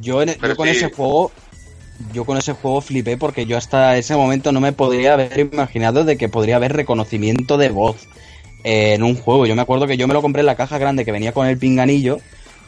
[0.00, 0.76] Yo, en- Pero yo con sí.
[0.76, 1.32] ese juego,
[2.12, 6.04] yo con ese juego flipé porque yo hasta ese momento no me podría haber imaginado
[6.04, 7.96] de que podría haber reconocimiento de voz
[8.64, 9.46] en un juego.
[9.46, 11.46] Yo me acuerdo que yo me lo compré en la caja grande que venía con
[11.46, 12.18] el pinganillo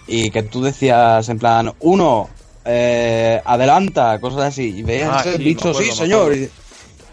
[0.06, 2.28] y que tú decías en plan, uno,
[2.64, 4.76] eh, adelanta, cosas así.
[4.78, 6.36] Y veías Ah, el sí, bicho, acuerdo, sí, señor.
[6.36, 6.50] y-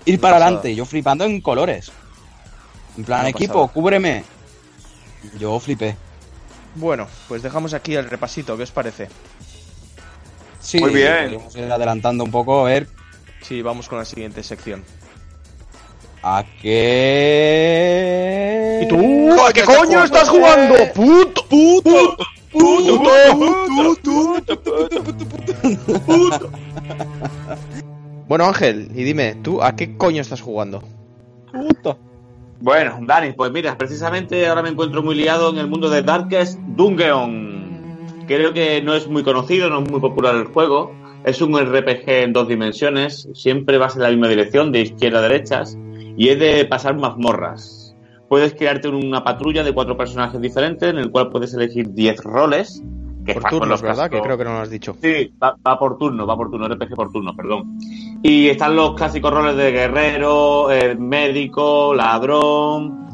[0.05, 0.69] ir para adelante.
[0.71, 1.91] Y yo flipando en colores.
[2.97, 3.73] En plan, equipo, pasada.
[3.73, 4.23] cúbreme.
[5.39, 5.95] Yo flipé.
[6.75, 9.07] Bueno, pues dejamos aquí el repasito, ¿qué os parece?
[10.59, 11.25] Sí, Muy bien.
[11.25, 12.87] podemos ir adelantando un poco a ver
[13.41, 14.83] Sí, vamos con la siguiente sección.
[16.25, 17.99] ¿A qué?
[18.81, 18.97] ¿Y tú?
[19.45, 20.75] ¿A qué coño estás jugando?
[20.95, 21.43] ¡Puto!
[21.49, 22.17] ¡Puto!
[28.29, 30.81] Bueno, Ángel, y dime, ¿tú a qué coño estás jugando?
[32.61, 36.57] Bueno, Dani, pues mira, precisamente ahora me encuentro muy liado en el mundo de Darkest
[36.59, 38.23] Dungeon.
[38.27, 40.95] Creo que no es muy conocido, no es muy popular el juego.
[41.25, 45.23] Es un RPG en dos dimensiones, siempre vas en la misma dirección, de izquierda a
[45.23, 45.77] derechas,
[46.17, 47.95] y es de pasar mazmorras.
[48.29, 52.81] Puedes crearte una patrulla de cuatro personajes diferentes, en el cual puedes elegir 10 roles.
[53.25, 54.09] Que Por turnos, los ¿verdad?
[54.09, 54.97] Que creo que no lo has dicho.
[55.01, 57.77] Sí, va, va por turno, va por turno, RPG por turno, perdón.
[58.21, 63.07] Y están los clásicos roles de guerrero, eh, médico, ladrón,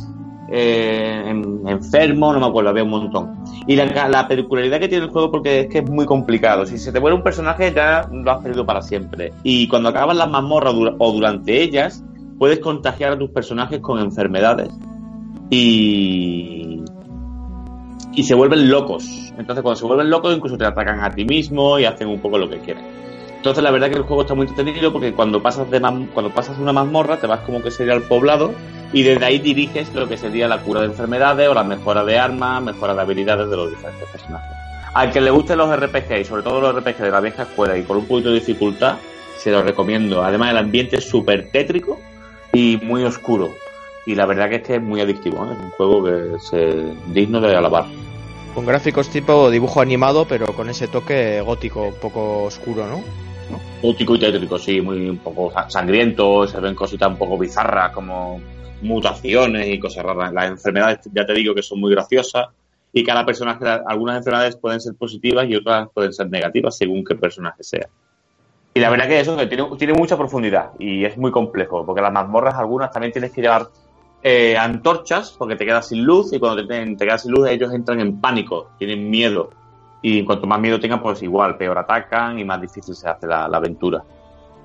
[0.51, 3.43] eh, en- enfermo, no me acuerdo, había un montón.
[3.67, 6.65] Y la, la peculiaridad que tiene el juego porque es que es muy complicado.
[6.65, 9.31] Si se te muere un personaje ya lo has perdido para siempre.
[9.43, 12.03] Y cuando acabas las mazmorras o durante ellas,
[12.39, 14.69] puedes contagiar a tus personajes con enfermedades.
[15.51, 16.59] Y
[18.19, 19.31] y se vuelven locos.
[19.37, 22.37] Entonces, cuando se vuelven locos, incluso te atacan a ti mismo y hacen un poco
[22.37, 22.83] lo que quieren.
[23.37, 25.79] Entonces, la verdad que el juego está muy entretenido porque cuando pasas de
[26.13, 28.53] cuando pasas una mazmorra, te vas como que sería al poblado
[28.91, 32.19] y desde ahí diriges lo que sería la cura de enfermedades o la mejora de
[32.19, 34.57] armas, mejora de habilidades de los diferentes personajes.
[34.93, 37.77] Al que le gusten los RPG y sobre todo los RPG de la vieja escuela
[37.77, 38.97] y con un poquito de dificultad,
[39.37, 40.21] se los recomiendo.
[40.21, 41.97] Además, el ambiente es súper tétrico
[42.53, 43.49] y muy oscuro.
[44.05, 45.53] Y la verdad que es que es muy adictivo, ¿eh?
[45.53, 47.85] es un juego que es digno de alabar.
[48.55, 53.03] Con gráficos tipo dibujo animado, pero con ese toque gótico, un poco oscuro, ¿no?
[53.81, 57.91] Gótico y tétrico, sí, muy un poco sa- sangriento, se ven cositas un poco bizarras
[57.91, 58.41] como
[58.81, 60.33] mutaciones y cosas raras.
[60.33, 62.47] Las enfermedades, ya te digo que son muy graciosas
[62.91, 67.15] y cada personaje, algunas enfermedades pueden ser positivas y otras pueden ser negativas según qué
[67.15, 67.87] personaje sea.
[68.73, 72.55] Y la verdad que eso tiene, mucha profundidad y es muy complejo, porque las mazmorras
[72.55, 73.67] algunas también tienes que llevar
[74.21, 77.99] eh, antorchas porque te quedas sin luz y cuando te, quedas sin luz ellos entran
[77.99, 79.49] en pánico, tienen miedo.
[80.01, 83.45] Y cuanto más miedo tengan, pues igual, peor atacan y más difícil se hace la,
[83.45, 84.03] aventura.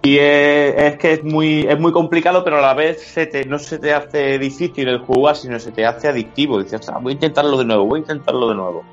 [0.03, 3.47] Y es, es que es muy, es muy complicado, pero a la vez se te,
[3.47, 6.63] no se te hace difícil el jugar, sino se te hace adictivo.
[6.63, 8.85] Dices, "Ah, voy a intentarlo de nuevo, voy a intentarlo de nuevo.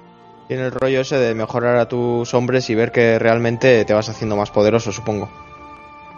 [0.51, 4.09] Tiene el rollo ese de mejorar a tus hombres y ver que realmente te vas
[4.09, 5.29] haciendo más poderoso, supongo.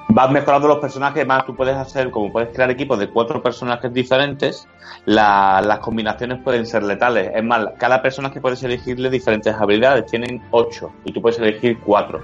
[0.09, 3.93] vas mejorando los personajes, más tú puedes hacer, como puedes crear equipos de cuatro personajes
[3.93, 4.67] diferentes,
[5.05, 7.29] la- las combinaciones pueden ser letales.
[7.36, 12.19] Es más, cada personaje puedes elegirle diferentes habilidades, tienen ocho y tú puedes elegir cuatro.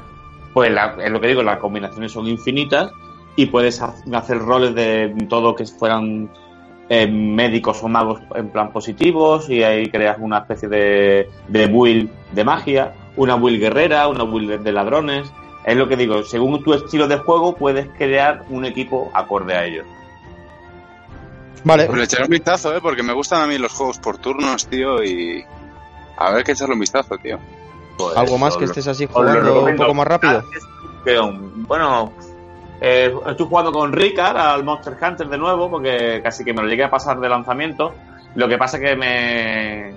[0.51, 0.72] Pues
[1.03, 2.89] es lo que digo, las combinaciones son infinitas
[3.36, 6.28] y puedes ha- hacer roles de todo que fueran
[6.90, 12.10] eh, médicos o magos en plan positivos y ahí creas una especie de, de build
[12.32, 15.32] de magia, una build guerrera, una build de- de ladrones.
[15.66, 19.66] Es lo que digo, según tu estilo de juego puedes crear un equipo acorde a
[19.66, 19.84] ello.
[21.64, 22.80] Vale, Pues le echaré un vistazo, ¿eh?
[22.82, 25.44] Porque me gustan a mí los juegos por turnos, tío, y...
[26.18, 27.38] A ver que echarle un vistazo, tío.
[27.98, 30.42] Pues, algo más que estés así jugando un poco más rápido.
[31.22, 32.12] Um, Bueno,
[32.82, 36.68] eh, estoy jugando con Ricard al Monster Hunter de nuevo porque casi que me lo
[36.68, 37.94] llegué a pasar de lanzamiento.
[38.36, 39.94] Lo que pasa que me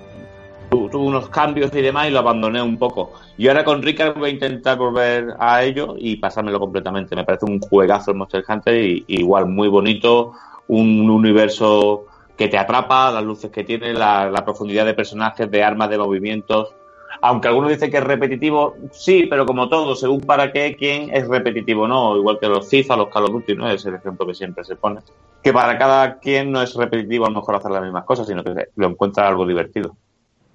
[0.69, 3.13] tu- tuve unos cambios y demás y lo abandoné un poco.
[3.37, 7.15] Y ahora con Ricard voy a intentar volver a ello y pasármelo completamente.
[7.15, 10.33] Me parece un juegazo el Monster Hunter y, y igual muy bonito,
[10.67, 12.05] un universo
[12.35, 15.97] que te atrapa, las luces que tiene, la, la profundidad de personajes, de armas, de
[15.99, 16.73] movimientos.
[17.21, 21.27] Aunque algunos dicen que es repetitivo, sí, pero como todo, según para qué, quién es
[21.27, 22.17] repetitivo, ¿no?
[22.17, 23.69] Igual que los FIFA, los Call of Duty, ¿no?
[23.69, 25.01] Es el ejemplo que siempre se pone.
[25.41, 28.43] Que para cada quien no es repetitivo a lo mejor hacer las mismas cosas, sino
[28.43, 29.95] que lo encuentra algo divertido.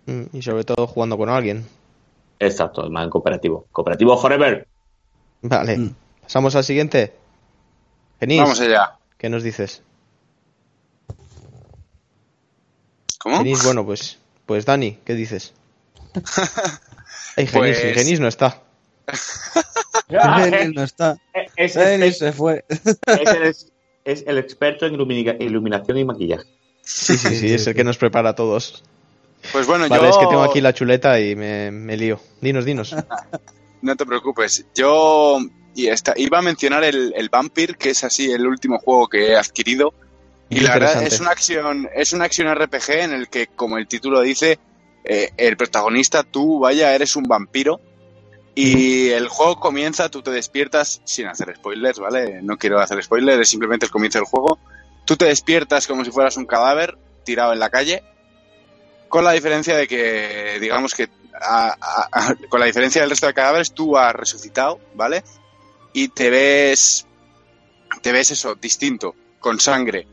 [0.07, 1.67] Mm, Y sobre todo jugando con alguien.
[2.39, 3.67] Exacto, además en cooperativo.
[3.73, 4.67] Cooperativo Forever.
[5.43, 5.79] Vale.
[5.79, 5.95] Mm.
[6.23, 7.13] Pasamos al siguiente.
[8.21, 8.97] Genís, Vamos allá.
[9.17, 9.83] ¿qué nos dices?
[13.21, 13.39] ¿Cómo?
[13.39, 15.53] Genís, bueno, pues, pues Dani, ¿qué dices?
[17.37, 18.63] Ay, Pues- sí, Genís no está.
[20.09, 21.17] Denis no está.
[21.57, 22.65] Es, Denis se fue.
[22.69, 23.55] es el,
[24.05, 26.45] es el experto en ilumina- iluminación y maquillaje.
[26.83, 28.83] Sí, sí, sí, es el que nos prepara a todos.
[29.53, 30.09] Pues bueno, Vale, yo...
[30.11, 32.21] es que tengo aquí la chuleta y me, me lío.
[32.41, 32.95] Dinos, dinos.
[33.81, 34.65] No te preocupes.
[34.75, 35.39] Yo
[35.77, 39.29] y esta, iba a mencionar el, el Vampire, que es así el último juego que
[39.29, 39.95] he adquirido.
[40.51, 43.87] Y la verdad es una acción, es una acción RPG en el que, como el
[43.87, 44.59] título dice,
[45.05, 47.81] eh, el protagonista, tú, vaya, eres un vampiro.
[48.55, 52.41] Y el juego comienza, tú te despiertas, sin hacer spoilers, ¿vale?
[52.43, 54.59] No quiero hacer spoilers, es simplemente el comienzo del juego.
[55.05, 58.03] Tú te despiertas como si fueras un cadáver tirado en la calle,
[59.09, 61.09] con la diferencia de que, digamos que,
[61.41, 65.23] a- a- a- con la diferencia del resto de cadáveres, tú has resucitado, ¿vale?
[65.93, 67.07] Y te ves,
[68.03, 70.09] te ves eso, distinto, con sangre.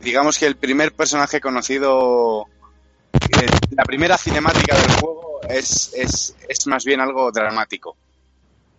[0.00, 2.46] Digamos que el primer personaje conocido,
[3.12, 7.96] eh, la primera cinemática del juego es, es, es más bien algo dramático.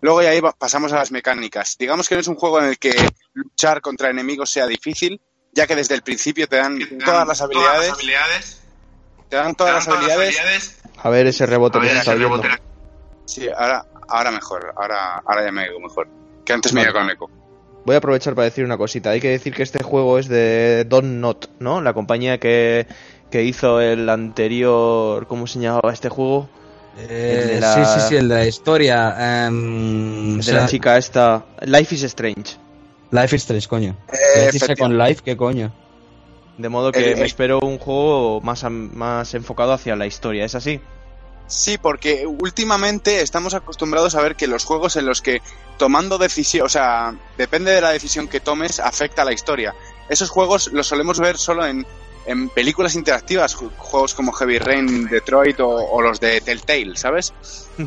[0.02, 1.76] Luego ya ahí pasamos a las mecánicas.
[1.78, 2.94] Digamos que no es un juego en el que
[3.34, 5.20] luchar contra enemigos sea difícil,
[5.54, 8.62] ya que desde el principio te dan todas las habilidades.
[9.28, 10.80] Te dan todas las habilidades.
[10.98, 12.42] A ver ese rebote que se está oyendo.
[13.26, 14.74] Sí, ahora, ahora mejor.
[14.76, 16.08] Ahora, ahora ya me oigo mejor.
[16.46, 17.30] Que antes me iba con eco.
[17.86, 19.12] Voy a aprovechar para decir una cosita.
[19.12, 21.82] Hay que decir que este juego es de Don Not, ¿no?
[21.82, 22.88] La compañía que,
[23.30, 25.28] que hizo el anterior...
[25.28, 26.50] ¿Cómo se llamaba este juego?
[26.98, 29.46] Eh, la- Sí, sí, sí, el de la historia.
[29.48, 31.46] em, De o sea, la chica esta...
[31.62, 32.58] Life is Strange.
[33.12, 33.96] Life is Strange, coño.
[34.12, 34.80] Eh, ¿Qué dice efectivamente.
[34.82, 35.22] con Life?
[35.24, 35.72] ¿Qué coño?
[36.58, 40.44] De modo que El- me espero un juego más, más enfocado hacia la historia.
[40.46, 40.82] ¿Es así?
[41.48, 45.42] Sí, porque últimamente estamos acostumbrados a ver que los juegos en los que
[45.78, 49.74] tomando decisión, o sea, depende de la decisión que tomes, afecta a la historia.
[50.10, 51.88] Esos juegos los solemos ver solo en,
[52.26, 57.34] en películas interactivas, ju- juegos como Heavy Rain, Detroit o, o los de Telltale, ¿sabes?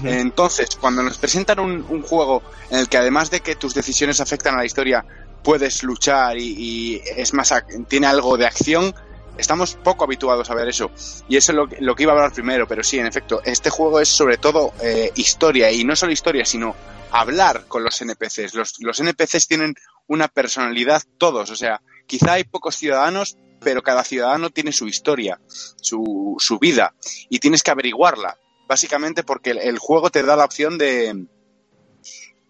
[0.09, 4.21] Entonces, cuando nos presentan un, un juego en el que además de que tus decisiones
[4.21, 5.05] afectan a la historia,
[5.43, 7.53] puedes luchar y, y es más,
[7.89, 8.95] tiene algo de acción,
[9.39, 10.91] estamos poco habituados a ver eso.
[11.29, 13.41] Y eso es lo, que- lo que iba a hablar primero, pero sí, en efecto,
[13.45, 16.75] este juego es sobre todo eh, historia, y no solo historia, sino
[17.11, 18.55] hablar con los NPCs.
[18.55, 19.75] Los, los NPCs tienen
[20.07, 25.41] una personalidad todos, o sea, quizá hay pocos ciudadanos, pero cada ciudadano tiene su historia,
[25.77, 26.95] su, su vida,
[27.29, 28.39] y tienes que averiguarla,
[28.69, 31.27] básicamente porque el, el juego te da la opción de,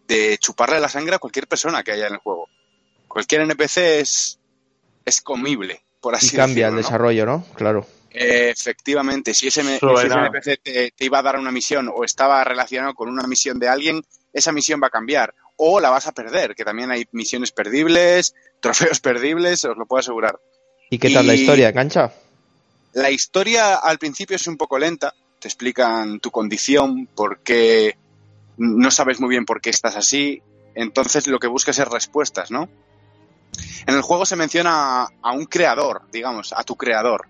[0.06, 2.48] de chuparle la sangre a cualquier persona que haya en el juego.
[3.08, 4.38] Cualquier NPC es,
[5.04, 7.44] es comible, por así Y cambia el desarrollo, ¿no?
[7.54, 7.86] Claro.
[8.10, 12.44] Eh, efectivamente, ese, si ese NPC te, te iba a dar una misión o estaba
[12.44, 14.02] relacionado con una misión de alguien,
[14.32, 18.34] esa misión va a cambiar o la vas a perder, que también hay misiones perdibles,
[18.60, 20.38] trofeos perdibles, os lo puedo asegurar.
[20.92, 22.12] ¿Y qué tal la historia, cancha?
[22.92, 27.96] La historia al principio es un poco lenta, te explican tu condición, por qué
[28.58, 30.42] no sabes muy bien por qué estás así,
[30.74, 32.68] entonces lo que buscas es respuestas, ¿no?
[33.86, 37.26] En el juego se menciona a un creador, digamos, a tu creador.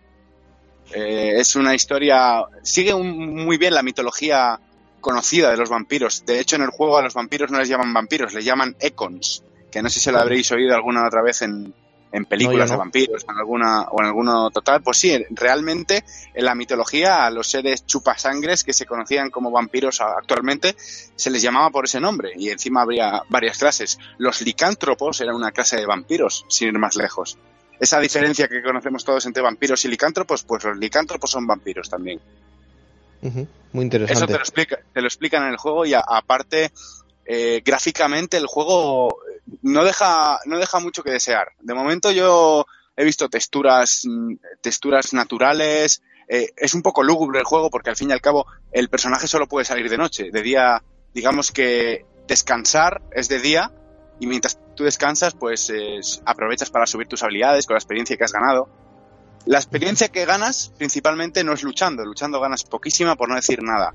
[0.93, 4.59] Eh, es una historia, sigue un- muy bien la mitología
[5.01, 6.25] conocida de los vampiros.
[6.27, 9.45] De hecho, en el juego a los vampiros no les llaman vampiros, les llaman econs,
[9.71, 11.73] que no sé si lo habréis oído alguna otra vez en,
[12.13, 12.73] en películas No, yo no.
[12.73, 14.83] de vampiros o en alguna o en alguno total.
[14.83, 16.05] Pues sí, realmente
[16.35, 21.41] en la mitología a los seres chupasangres que se conocían como vampiros actualmente se les
[21.43, 23.99] llamaba por ese nombre y encima habría varias clases.
[24.19, 27.39] Los licántropos eran una clase de vampiros, sin ir más lejos.
[27.81, 32.21] Esa diferencia que conocemos todos entre vampiros y licántropos, pues los licántropos son vampiros también.
[33.23, 34.27] Muy Eso interesante.
[34.27, 36.71] te lo, explica, te lo explican en el juego y a- aparte,
[37.25, 39.17] eh, gráficamente el juego
[39.63, 41.49] no deja, no deja mucho que desear.
[41.61, 46.03] De momento yo he visto texturas, mm, texturas naturales.
[46.29, 49.27] eh, es un poco lúgubre el juego porque al fin y al cabo el personaje
[49.27, 50.31] solo puede salir de noche.
[50.33, 50.83] De día,
[51.13, 53.71] digamos que descansar es de día
[54.19, 55.71] y mientras tú descansas, pues
[56.25, 58.69] aprovechas para subir tus habilidades con la experiencia que has ganado.
[59.45, 63.93] La experiencia que ganas principalmente no es luchando, luchando ganas poquísima por no decir nada.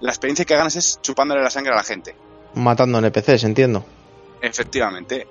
[0.00, 2.16] La experiencia que ganas es chupándole la sangre a la gente,
[2.54, 3.84] Matando NPCs, entiendo.
[4.40, 5.26] Efectivamente.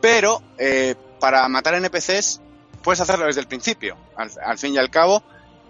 [0.00, 2.40] Pero eh, para matar NPCs
[2.82, 3.96] puedes hacerlo desde el principio.
[4.16, 5.22] Al, al fin y al cabo,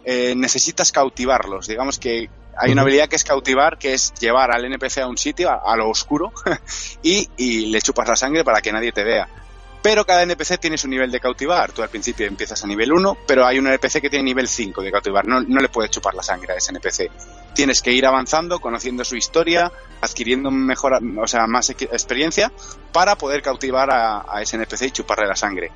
[0.04, 1.66] eh, necesitas cautivarlos.
[1.66, 5.16] Digamos que hay una habilidad que es cautivar, que es llevar al NPC a un
[5.16, 6.32] sitio, a, a lo oscuro,
[7.02, 9.28] y, y le chupas la sangre para que nadie te vea.
[9.82, 11.72] Pero cada NPC tiene su nivel de cautivar.
[11.72, 14.80] Tú al principio empiezas a nivel 1, pero hay un NPC que tiene nivel 5
[14.82, 15.26] de cautivar.
[15.26, 17.10] No, no le puedes chupar la sangre a ese NPC.
[17.54, 22.52] Tienes que ir avanzando, conociendo su historia, adquiriendo mejor, o sea, más ex- experiencia
[22.92, 25.70] para poder cautivar a, a ese NPC y chuparle la sangre.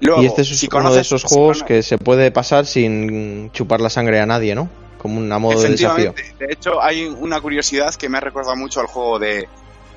[0.00, 3.80] Luego, y este es si uno de esos juegos que se puede pasar sin chupar
[3.80, 4.68] la sangre a nadie, ¿no?
[4.98, 6.14] Como un a modo de desafío.
[6.38, 9.48] De hecho, hay una curiosidad que me ha recordado mucho al juego de,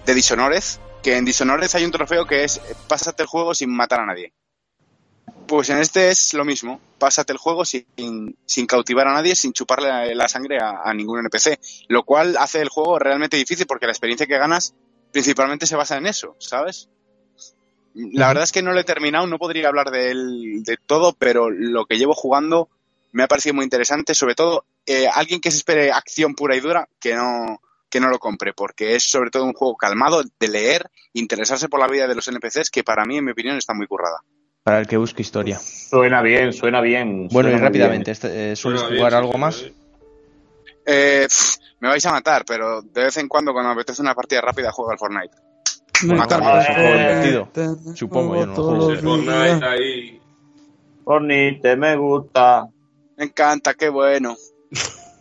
[0.06, 0.64] de Dishonored,
[1.04, 4.06] que en Dishonored hay un trofeo que es eh, pásate el juego sin matar a
[4.06, 4.32] nadie.
[5.47, 7.86] Pues en este es lo mismo, pásate el juego sin,
[8.45, 12.61] sin cautivar a nadie, sin chuparle la, sangre a, a ningún NPC, lo cual hace
[12.61, 14.73] el juego realmente difícil porque la experiencia que ganas
[15.11, 16.89] principalmente se basa en eso, ¿sabes?
[17.93, 21.13] La verdad es que no lo he terminado, no podría hablar de él de todo,
[21.13, 22.69] pero lo que llevo jugando
[23.13, 26.59] me ha parecido muy interesante, sobre todo eh, alguien que se espere acción pura y
[26.59, 30.47] dura, que no, que no lo compre, porque es sobre todo un juego calmado de
[30.49, 33.73] leer, interesarse por la vida de los NPCs, que para mí, en mi opinión, está
[33.73, 34.21] muy currada.
[34.66, 35.59] Para el que busque historia.
[35.59, 37.28] Suena bien, suena bien.
[37.28, 39.63] Bueno, y suena rápidamente, este, eh, ¿sueles bien, jugar algo más?
[40.88, 41.28] Eh,
[41.80, 44.72] me vais a matar, pero de vez en cuando, cuando me apetece una partida rápida,
[44.72, 45.36] juego al Fortnite.
[46.07, 46.45] Me Mátame.
[46.45, 47.93] encanta Es un juego divertido.
[47.93, 48.89] Supongo, yo no lo juego.
[48.89, 50.22] El Fortnite ahí.
[51.03, 52.68] Fornite, me gusta.
[53.18, 54.36] Me encanta, qué bueno.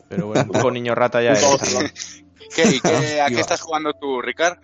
[0.09, 2.24] Pero bueno, un poco niño rata ya eres.
[2.57, 4.57] ¿Qué, ¿A qué estás jugando tú, Ricard?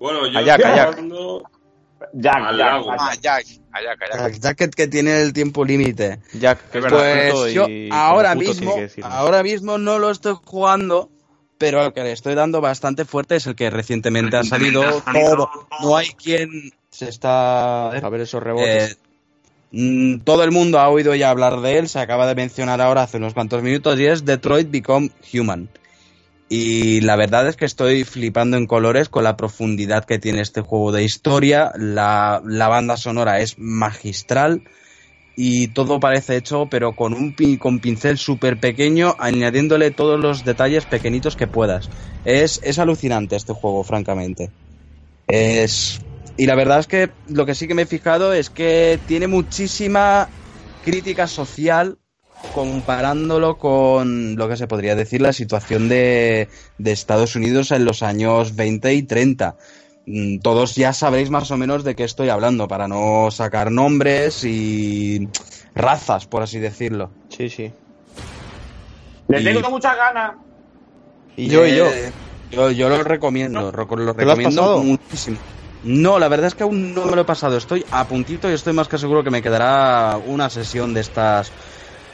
[0.00, 1.44] Bueno, yo estoy jugando
[2.12, 2.86] Jack, Al Jack, lago.
[2.90, 2.98] Jack.
[3.00, 3.46] Ah, Jack.
[3.72, 4.26] Allá, calla.
[4.26, 6.20] El jacket que tiene el tiempo límite.
[6.34, 11.10] Jack, Pues yo y ahora mismo, ahora mismo no lo estoy jugando,
[11.58, 14.82] pero al que le estoy dando bastante fuerte es el que recientemente ha salido.
[15.12, 15.50] Todo,
[15.82, 17.88] no hay quien se está.
[17.88, 18.92] A ver esos rebotes.
[18.92, 18.96] Eh,
[19.72, 23.02] mm, todo el mundo ha oído ya hablar de él, se acaba de mencionar ahora
[23.02, 25.68] hace unos cuantos minutos y es Detroit Become Human.
[26.48, 30.60] Y la verdad es que estoy flipando en colores con la profundidad que tiene este
[30.60, 31.72] juego de historia.
[31.76, 34.62] La, la banda sonora es magistral
[35.36, 40.86] y todo parece hecho, pero con un con pincel súper pequeño, añadiéndole todos los detalles
[40.86, 41.88] pequeñitos que puedas.
[42.24, 44.50] Es, es alucinante este juego, francamente.
[45.26, 46.00] Es.
[46.36, 49.26] Y la verdad es que lo que sí que me he fijado es que tiene
[49.26, 50.28] muchísima
[50.82, 51.98] crítica social
[52.52, 58.02] comparándolo con lo que se podría decir la situación de, de Estados Unidos en los
[58.02, 59.56] años 20 y 30.
[60.06, 64.44] Mm, Todos ya sabréis más o menos de qué estoy hablando, para no sacar nombres
[64.44, 65.28] y
[65.74, 67.10] razas, por así decirlo.
[67.28, 67.72] Sí, sí.
[69.28, 70.34] Le Y- tengo muchas ganas.
[71.36, 71.86] Y yo, y yo.
[72.50, 75.38] Yo, yo lo recomiendo, ro- lo ¿Te lo has recomiendo muchísimo.
[75.82, 77.56] No, la verdad es que aún no me lo he pasado.
[77.56, 81.50] Estoy a puntito y estoy más que seguro que me quedará una sesión de estas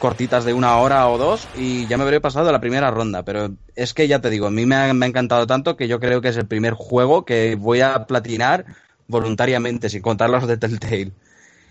[0.00, 3.22] cortitas de una hora o dos y ya me habré pasado la primera ronda.
[3.22, 5.86] Pero es que ya te digo, a mí me ha, me ha encantado tanto que
[5.86, 8.64] yo creo que es el primer juego que voy a platinar
[9.06, 11.12] voluntariamente, sin contar los de Telltale.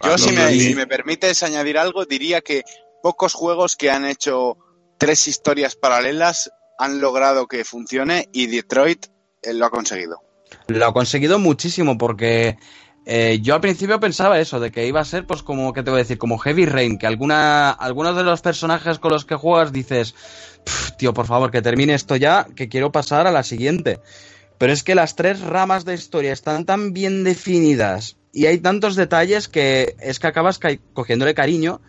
[0.02, 2.64] Yo, si me, si me permites añadir algo, diría que
[3.04, 4.58] pocos juegos que han hecho
[4.98, 9.08] tres historias paralelas han logrado que funcione y Detroit
[9.42, 10.22] eh, lo ha conseguido.
[10.68, 12.58] Lo ha conseguido muchísimo porque
[13.06, 15.90] eh, yo al principio pensaba eso, de que iba a ser pues como, ¿qué te
[15.90, 16.18] voy a decir?
[16.18, 20.14] Como Heavy Rain, que alguna, algunos de los personajes con los que juegas dices,
[20.64, 24.00] "Pf, tío, por favor, que termine esto ya, que quiero pasar a la siguiente.
[24.58, 28.96] Pero es que las tres ramas de historia están tan bien definidas y hay tantos
[28.96, 31.82] detalles que es que acabas ca- cogiéndole cariño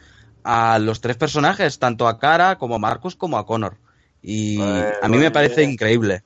[0.45, 3.79] a los tres personajes, tanto a Cara como a Marcus como a Connor.
[4.23, 5.73] Y Pues, a mí me muy parece bien.
[5.73, 6.23] increíble.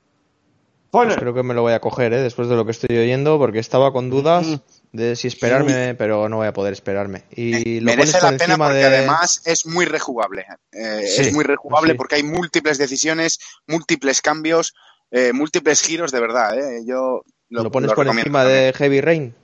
[0.95, 2.21] Bueno, Pues creo que me lo voy a coger, ¿eh?
[2.23, 4.61] Después de lo que estoy oyendo, porque estaba con dudas
[4.93, 7.25] de si esperarme, pero no voy a poder esperarme.
[7.35, 8.85] Y lo pones Merece por la pena encima porque de...
[8.87, 10.47] además es muy rejugable.
[10.71, 11.97] Eh, Sí, es muy rejugable sí.
[11.99, 14.73] porque hay múltiples decisiones, múltiples cambios,
[15.11, 16.57] eh, múltiples giros de verdad.
[16.57, 16.85] eh.
[16.87, 18.67] Yo Lo, pones por encima también.
[18.67, 19.35] de Heavy Rain.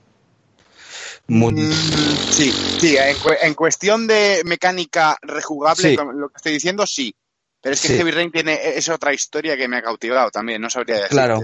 [1.27, 1.71] Mm,
[2.31, 2.49] Sí,
[2.79, 7.13] sí, en, cu- en cuestión de mecánica rejugable, lo que estoy diciendo, sí.
[7.61, 7.93] Pero es que Sí.
[7.95, 11.09] Heavy Rain tiene es otra historia que me ha cautivado también, no sabría decir.
[11.09, 11.41] Claro.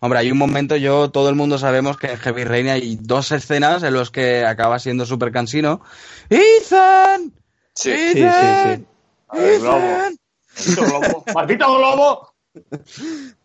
[0.00, 3.32] Hombre, hay un momento, yo, todo el mundo sabemos que en Heavy Rain hay dos
[3.32, 5.80] escenas en los que acaba siendo súper cansino.
[6.28, 7.32] ¡Ethan!
[7.74, 7.92] Sí.
[7.92, 8.84] Sí, sí, sí.
[9.32, 9.78] El globo.
[9.78, 10.16] ¡Ethan!
[10.56, 11.24] maldito globo.
[11.34, 12.34] ¡Maldito globo!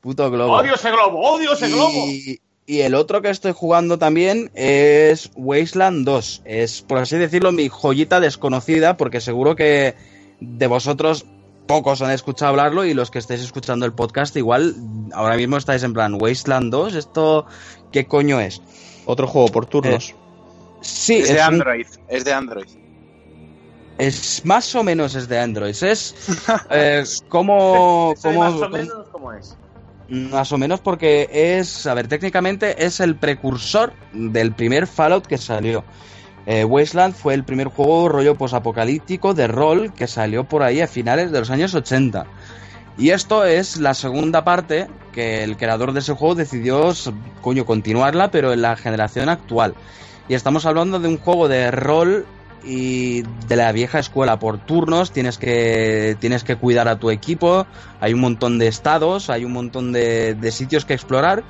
[0.01, 0.53] Puto globo.
[0.53, 1.19] ¡Odio ese globo!
[1.21, 2.05] ¡Odio ese globo!
[2.07, 6.41] Y, y el otro que estoy jugando también es Wasteland 2.
[6.45, 9.95] Es, por así decirlo, mi joyita desconocida, porque seguro que
[10.39, 11.25] de vosotros
[11.71, 14.75] pocos han escuchado hablarlo y los que estáis escuchando el podcast igual
[15.13, 17.45] ahora mismo estáis en plan Wasteland 2, ¿esto
[17.93, 18.61] qué coño es?
[19.05, 20.13] Otro juego por turnos.
[20.81, 21.87] Sí, es de un- Android.
[22.09, 22.67] Es de Android.
[23.97, 25.75] es más o menos es de Android.
[25.83, 26.15] Es
[26.69, 29.55] eh, como, como- más o menos como es.
[30.09, 35.37] Más o menos porque es, a ver, técnicamente es el precursor del primer Fallout que
[35.37, 35.85] salió.
[36.45, 40.87] Eh, Wasteland fue el primer juego rollo posapocalíptico de rol que salió por ahí a
[40.87, 42.25] finales de los años 80.
[42.97, 46.93] Y esto es la segunda parte que el creador de ese juego decidió,
[47.41, 49.75] coño, continuarla, pero en la generación actual.
[50.27, 52.25] Y estamos hablando de un juego de rol
[52.63, 57.65] y de la vieja escuela por turnos, tienes que, tienes que cuidar a tu equipo,
[57.99, 61.43] hay un montón de estados, hay un montón de, de sitios que explorar.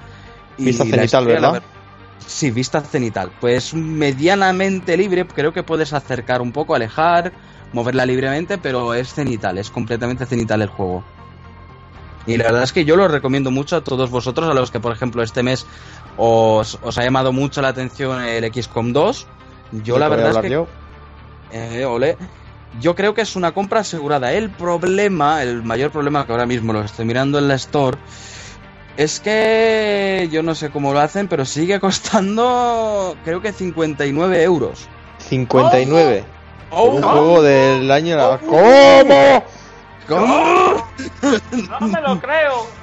[0.57, 1.63] Y Vista cenital, ¿verdad?
[2.25, 3.31] Sí, vista cenital.
[3.39, 7.31] Pues medianamente libre, creo que puedes acercar un poco, alejar,
[7.73, 11.03] moverla libremente, pero es cenital, es completamente cenital el juego.
[12.27, 14.79] Y la verdad es que yo lo recomiendo mucho a todos vosotros, a los que
[14.79, 15.65] por ejemplo este mes
[16.17, 19.27] os, os ha llamado mucho la atención el XCOM 2.
[19.83, 20.67] Yo la ¿Puedo verdad es que yo?
[21.51, 22.17] eh, ole.
[22.79, 24.31] Yo creo que es una compra asegurada.
[24.31, 27.97] El problema, el mayor problema que ahora mismo lo estoy mirando en la store,
[28.97, 34.87] es que yo no sé cómo lo hacen, pero sigue costando creo que 59 euros.
[35.29, 36.23] 59.
[36.71, 36.85] ¡Oh!
[36.85, 38.17] un juego del año...
[38.39, 39.43] ¿Cómo?
[40.07, 40.87] ¿Cómo?
[41.79, 42.80] No me lo creo.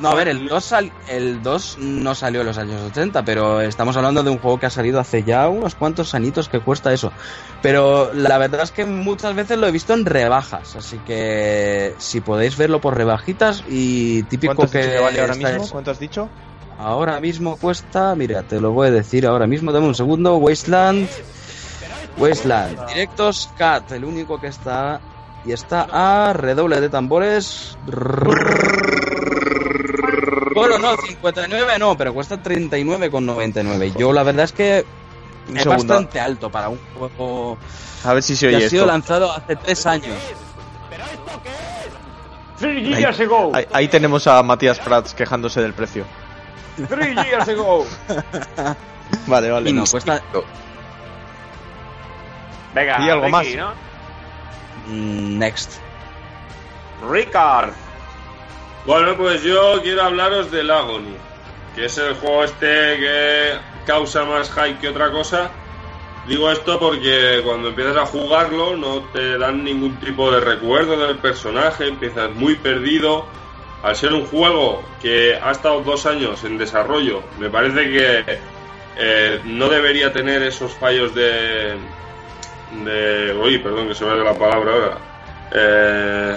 [0.00, 3.60] No, a ver, el 2, sal- el 2 no salió en los años 80, pero
[3.60, 6.92] estamos hablando de un juego que ha salido hace ya unos cuantos anitos que cuesta
[6.94, 7.12] eso.
[7.60, 12.22] Pero la verdad es que muchas veces lo he visto en rebajas, así que si
[12.22, 15.64] podéis verlo por rebajitas y típico ¿Cuánto has que, vale ahora mismo?
[15.64, 16.28] es- ¿Cuánto has dicho?
[16.78, 21.08] ahora mismo cuesta, mira, te lo voy a decir ahora mismo, dame un segundo, Wasteland,
[22.18, 25.00] Wasteland, Directos Cat, el único que está
[25.44, 27.76] y está a redoble de tambores.
[30.56, 33.94] Bueno, no, 59 no, pero cuesta 39,99.
[33.96, 34.84] Yo la verdad es que
[35.54, 37.56] es bastante alto para un juego
[38.04, 38.86] A ver si se que ha sido esto.
[38.86, 40.16] lanzado hace tres años.
[42.58, 43.52] Three years ago.
[43.54, 46.04] Ahí, ahí tenemos a Matías Prats quejándose del precio.
[46.88, 47.86] Three years ago.
[49.28, 49.70] Vale, vale.
[49.70, 50.20] Y no, cuesta
[52.74, 53.46] Venga, Y algo Ricky, más.
[53.56, 53.72] ¿no?
[54.88, 55.72] mm, next.
[57.08, 57.70] Ricard.
[58.86, 61.16] Bueno, pues yo quiero hablaros del Agony,
[61.74, 65.50] que es el juego este que causa más hype que otra cosa.
[66.28, 71.16] Digo esto porque cuando empiezas a jugarlo no te dan ningún tipo de recuerdo del
[71.16, 73.26] personaje, empiezas muy perdido.
[73.82, 78.38] Al ser un juego que ha estado dos años en desarrollo, me parece que
[78.98, 81.74] eh, no debería tener esos fallos de...
[82.84, 84.98] de uy, perdón que se me ha la palabra ahora.
[85.52, 86.36] Eh,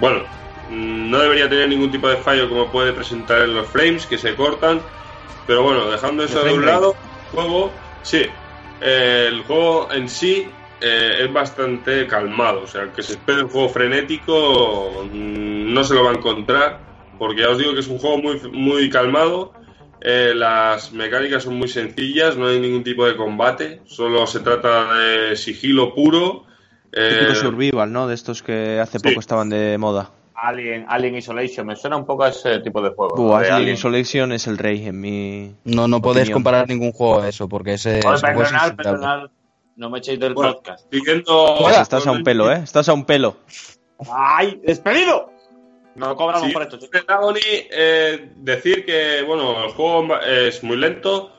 [0.00, 0.24] bueno,
[0.68, 4.34] no debería tener ningún tipo de fallo como puede presentar en los frames que se
[4.34, 4.82] cortan.
[5.46, 8.22] Pero bueno, dejando eso de un lado, el juego, sí,
[8.80, 12.62] eh, el juego en sí eh, es bastante calmado.
[12.62, 16.80] O sea, que se espera un juego frenético, mm, no se lo va a encontrar.
[17.18, 19.52] Porque ya os digo que es un juego muy, muy calmado.
[20.06, 24.92] eh, las mecánicas son muy sencillas, no hay ningún tipo de combate, solo se trata
[24.98, 26.44] de sigilo puro.
[26.90, 28.06] Típico eh, survival, ¿no?
[28.06, 29.08] De estos que hace sí.
[29.08, 30.12] poco estaban de moda.
[30.48, 31.66] Alien, Alien Isolation.
[31.66, 33.16] Me suena un poco a ese tipo de juego.
[33.16, 33.74] Buah, de Alien Alien.
[33.74, 35.54] Isolation es el rey en mi...
[35.64, 39.30] No, no podéis comparar ningún juego a eso, porque ese, ese juego es perdonad, perdonad.
[39.76, 40.54] No me echéis del Bueno.
[40.54, 40.86] podcast.
[40.92, 42.60] siguiendo Pues estás a un pelo, ¿eh?
[42.62, 43.36] Estás a un pelo.
[44.12, 44.60] ¡Ay!
[44.64, 45.30] ¡Despedido!
[45.96, 46.78] No cobramos Sí, por esto,
[47.70, 51.30] eh, decir que bueno, el juego es muy lento.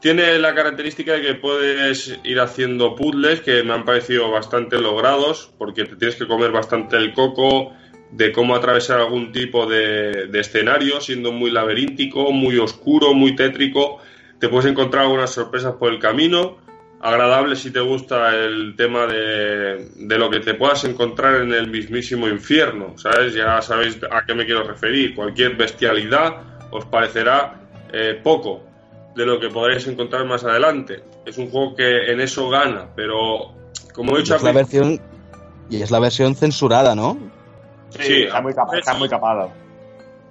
[0.00, 5.50] Tiene la característica de que puedes ir haciendo puzzles que me han parecido bastante logrados,
[5.58, 7.72] porque te tienes que comer bastante el coco
[8.10, 13.98] de cómo atravesar algún tipo de, de escenario, siendo muy laberíntico, muy oscuro, muy tétrico.
[14.38, 16.56] Te puedes encontrar algunas sorpresas por el camino.
[17.00, 21.68] Agradable si te gusta el tema de, de lo que te puedas encontrar en el
[21.70, 23.34] mismísimo infierno, ¿sabes?
[23.34, 25.14] Ya sabéis a qué me quiero referir.
[25.14, 27.60] Cualquier bestialidad os parecerá
[27.92, 28.62] eh, poco
[29.14, 31.02] de lo que podréis encontrar más adelante.
[31.24, 33.52] Es un juego que en eso gana, pero
[33.92, 35.00] como he dicho Es la versión
[35.70, 37.37] y es la versión censurada, ¿no?
[37.90, 39.50] Sí, Sí, está muy, capa- está muy capado.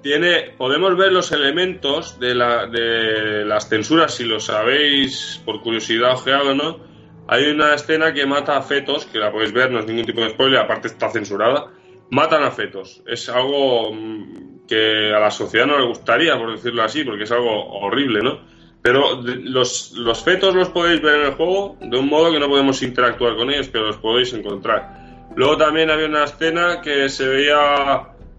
[0.02, 6.14] tiene podemos ver los elementos de, la, de las censuras si lo sabéis por curiosidad
[6.14, 6.80] ojeado no
[7.28, 10.22] hay una escena que mata a fetos que la podéis ver no es ningún tipo
[10.22, 11.72] de spoiler aparte está censurada.
[12.10, 13.04] Matan a fetos.
[13.06, 17.32] Es algo mm, que a la sociedad no le gustaría por decirlo así porque es
[17.32, 18.40] algo horrible no
[18.82, 22.48] pero los, los fetos los podéis ver en el juego de un modo que no
[22.48, 25.07] podemos interactuar con ellos pero los podéis encontrar
[25.38, 27.56] luego también había una escena que se veía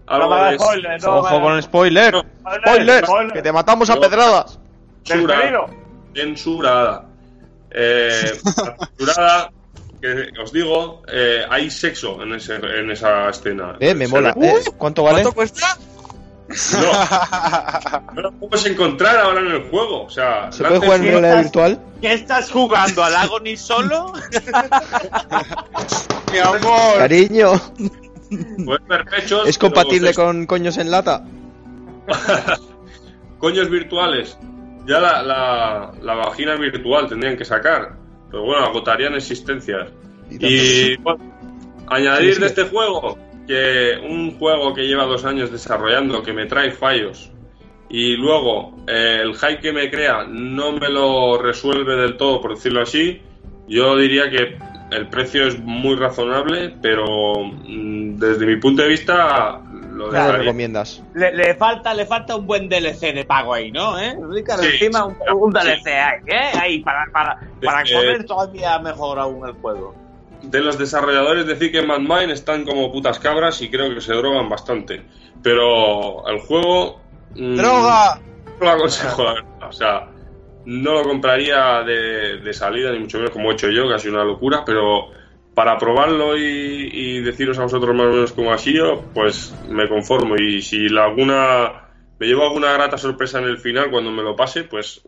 [0.05, 2.13] algo No de spoiler, no Ojo con spoiler.
[2.13, 3.05] Spoiler, Spoiler.
[3.05, 3.33] spoiler.
[3.33, 4.01] Que te matamos a No.
[4.01, 4.59] pedradas.
[5.03, 5.65] censura, Despedido.
[6.13, 7.05] censurada.
[7.71, 8.31] Eh,
[8.79, 9.51] capturada,
[10.01, 13.75] que os digo, eh, hay sexo en, ese, en esa escena.
[13.79, 14.35] Eh, me Se mola.
[14.41, 15.21] Eh, ¿Cuánto vale?
[15.21, 15.77] ¿Cuánto cuesta?
[16.49, 20.03] No, no lo puedes encontrar ahora en el juego.
[20.05, 21.79] O sea, ¿Se puede jugar en realidad virtual?
[22.01, 24.13] ¿Qué estás jugando al Agony solo?
[26.31, 26.97] Mi amor.
[26.97, 27.51] Cariño,
[28.65, 29.47] puedes ver pechos.
[29.47, 31.23] ¿es compatible con coños en lata?
[33.39, 34.37] coños virtuales.
[34.87, 37.93] Ya la, la, la vagina virtual tendrían que sacar.
[38.31, 39.89] Pero bueno, agotarían existencias.
[40.31, 41.19] Y bueno,
[41.87, 42.41] añadir Sí, sí.
[42.41, 43.17] de este juego
[43.49, 47.31] que un juego que lleva dos años desarrollando, que me trae fallos,
[47.89, 52.53] y luego eh, el hype que me crea no me lo resuelve del todo, por
[52.53, 53.19] decirlo así,
[53.67, 54.55] yo diría que
[54.91, 57.03] el precio es muy razonable, pero
[57.43, 59.59] mm, desde mi punto de vista
[59.93, 60.37] lo ¿Qué dejaría.
[60.37, 61.03] recomiendas?
[61.15, 63.99] Le, le falta, le falta un buen DLC de pago ahí, ¿no?
[63.99, 64.15] ¿Eh?
[64.29, 65.59] Ricardo, Sí, encima un, un sí.
[65.67, 66.51] DLC ahí, ¿eh?
[66.61, 69.93] Ahí, para, para, para Eh, correr todavía mejor aún el juego.
[70.49, 74.13] De los desarrolladores decir que Mad Mind están como putas cabras y creo que se
[74.13, 75.03] drogan bastante.
[75.43, 77.01] Pero el juego.
[77.35, 78.19] mm, ¡Droga!
[78.59, 79.69] No lo aconsejo, la verdad.
[79.69, 80.07] O sea,
[80.65, 83.99] no lo compraría de, de salida, ni mucho menos como he hecho yo, que ha
[83.99, 85.09] sido una locura, pero
[85.53, 89.87] para probarlo y, y deciros a vosotros más o menos cómo ha sido, pues me
[89.87, 90.35] conformo.
[90.35, 91.85] Y si la alguna.
[92.19, 95.07] Me llevo alguna grata sorpresa en el final cuando me lo pase, pues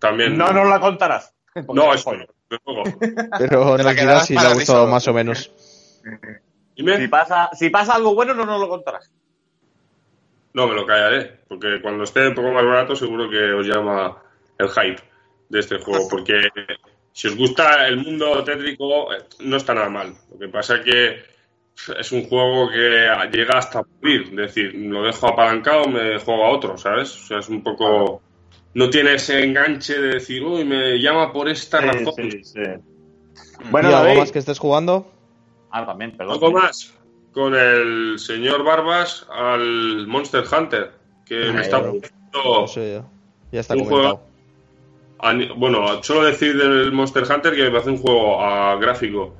[0.00, 0.36] también.
[0.36, 1.32] No nos la contarás.
[1.72, 2.24] No, eso no,
[2.64, 2.84] luego.
[3.38, 5.52] Pero quedarás si para le ha gustado más o menos.
[6.76, 6.96] Dime.
[6.96, 9.10] Si pasa, si pasa algo bueno, no nos lo contarás.
[10.52, 14.16] No, me lo callaré, porque cuando esté un poco más barato seguro que os llama
[14.58, 15.02] el hype
[15.48, 16.48] de este juego, porque
[17.12, 20.14] si os gusta el mundo tétrico eh, no está nada mal.
[20.32, 21.22] Lo que pasa es que
[21.98, 26.50] es un juego que llega hasta aburrir, es decir, lo dejo apalancado, me juego a
[26.50, 27.14] otro, ¿sabes?
[27.16, 28.22] O sea, es un poco...
[28.74, 32.14] No tiene ese enganche de decir, uy, me llama por esta razón.
[32.30, 32.60] sí, sí.
[32.60, 34.18] ¿Y Bueno, algo David.
[34.20, 35.10] más que estés jugando?
[35.70, 36.34] Ah, también, perdón.
[36.34, 36.94] Algo más
[37.32, 40.92] con el señor Barbas al Monster Hunter,
[41.24, 42.10] que me está poniendo...
[42.32, 43.02] No sé,
[43.52, 44.18] ya está Un
[45.56, 49.34] Bueno, solo decir del Monster Hunter que me parece un juego a gráfico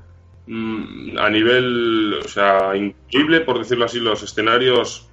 [0.47, 5.10] mm, a nivel, o sea, increíble, por decirlo así, los escenarios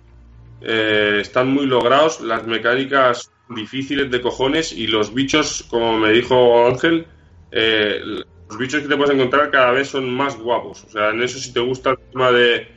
[0.62, 6.68] eh, están muy logrados, las mecánicas difíciles de cojones y los bichos, como me dijo
[6.68, 7.06] Ángel,
[7.52, 8.02] eh,
[8.50, 10.84] los bichos que te puedes encontrar cada vez son más guapos.
[10.86, 12.68] O sea, en eso si te gusta el tema de,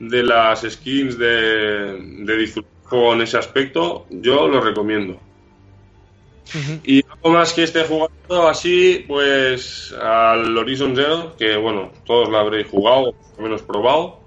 [0.00, 5.20] de las skins, de, de disfrutar en ese aspecto, yo lo recomiendo.
[6.82, 12.38] Y algo más que esté jugando así, pues al Horizon Zero, que bueno, todos lo
[12.38, 14.20] habréis jugado, o menos probado.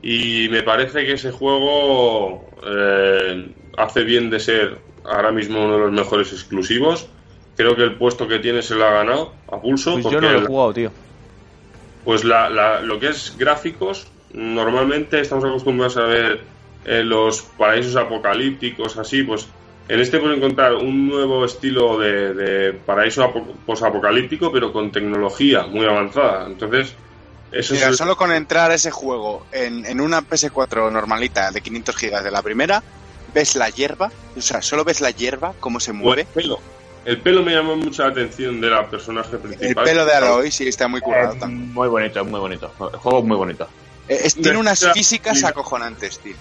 [0.00, 5.80] Y me parece que ese juego eh, hace bien de ser ahora mismo uno de
[5.80, 7.10] los mejores exclusivos.
[7.56, 9.92] Creo que el puesto que tiene se lo ha ganado a pulso.
[9.94, 10.92] Pues yo porque no lo he jugado, tío.
[12.02, 16.48] pues la, la- lo que es gráficos, normalmente estamos acostumbrados a ver
[16.84, 19.54] eh, los paraísos apocalípticos, así, pues
[19.88, 25.66] en este puedes encontrar un nuevo estilo de, de paraíso apo- posapocalíptico, pero con tecnología
[25.66, 26.46] muy avanzada.
[26.46, 26.96] Entonces,
[27.58, 27.96] eso Mira, es...
[27.96, 32.30] solo con entrar a ese juego en, en una PS4 normalita de 500 gigas de
[32.30, 32.82] la primera,
[33.34, 36.22] ves la hierba, o sea, solo ves la hierba, cómo se mueve.
[36.22, 36.60] el pelo.
[37.04, 39.84] El pelo me llamó mucho la atención de la personaje El principal.
[39.84, 41.72] pelo de Aloy sí está muy currado Eh, también.
[41.72, 42.72] muy bonito, muy bonito.
[42.92, 43.68] El juego es muy bonito.
[44.08, 46.34] Eh, es- tiene unas físicas acojonantes, tío.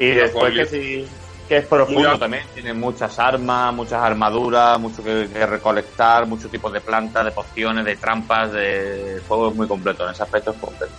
[0.00, 1.06] Y después que.
[1.48, 2.44] Que es profundo Muy también.
[2.52, 7.84] Tiene muchas armas, muchas armaduras, mucho que, que recolectar, muchos tipos de plantas, de pociones,
[7.84, 8.52] de trampas.
[8.52, 9.14] De...
[9.14, 10.92] El juego es muy completo, en ese aspecto es completo.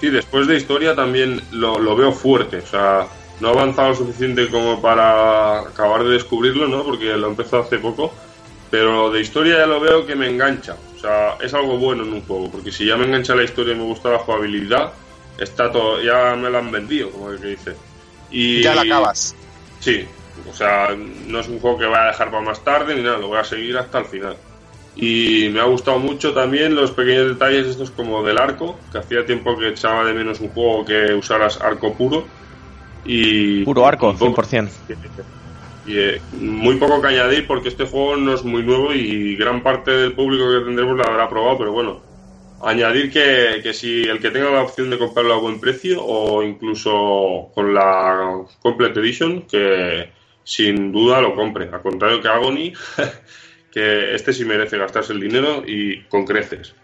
[0.00, 2.58] Sí, después de historia también lo, lo veo fuerte.
[2.58, 3.06] O sea,
[3.40, 6.84] no ha avanzado lo suficiente como para acabar de descubrirlo, ¿no?
[6.84, 8.12] Porque lo empezó hace poco.
[8.70, 10.76] Pero de historia ya lo veo que me engancha.
[10.96, 12.50] O sea, es algo bueno en un juego.
[12.50, 14.92] Porque si ya me engancha la historia y me gusta la jugabilidad,
[15.38, 17.74] está todo, ya me lo han vendido, como el que dice.
[18.30, 19.34] Y Ya la acabas.
[19.78, 20.06] Sí,
[20.48, 23.18] o sea, no es un juego que vaya a dejar para más tarde ni nada,
[23.18, 24.36] lo voy a seguir hasta el final.
[24.94, 29.26] Y me ha gustado mucho también los pequeños detalles estos como del arco, que hacía
[29.26, 32.26] tiempo que echaba de menos un juego que usaras arco puro.
[33.04, 34.70] Y Puro arco, y poco- 100%.
[35.84, 39.62] Y eh, muy poco que añadir porque este juego no es muy nuevo y gran
[39.62, 42.05] parte del público que tendremos la habrá probado, pero bueno,
[42.62, 46.42] añadir que, que si el que tenga la opción de comprarlo a buen precio o
[46.42, 50.10] incluso con la Complete Edition, que
[50.44, 51.68] sin duda lo compre.
[51.72, 52.72] Al contrario que Agony,
[53.72, 56.74] que este sí merece gastarse el dinero y con creces.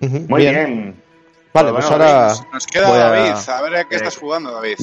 [0.00, 1.00] Muy bien.
[1.54, 3.34] Vale, Pues pues bueno, ahora Nos queda a- David.
[3.48, 4.76] A ver a qué Eh, estás jugando, David.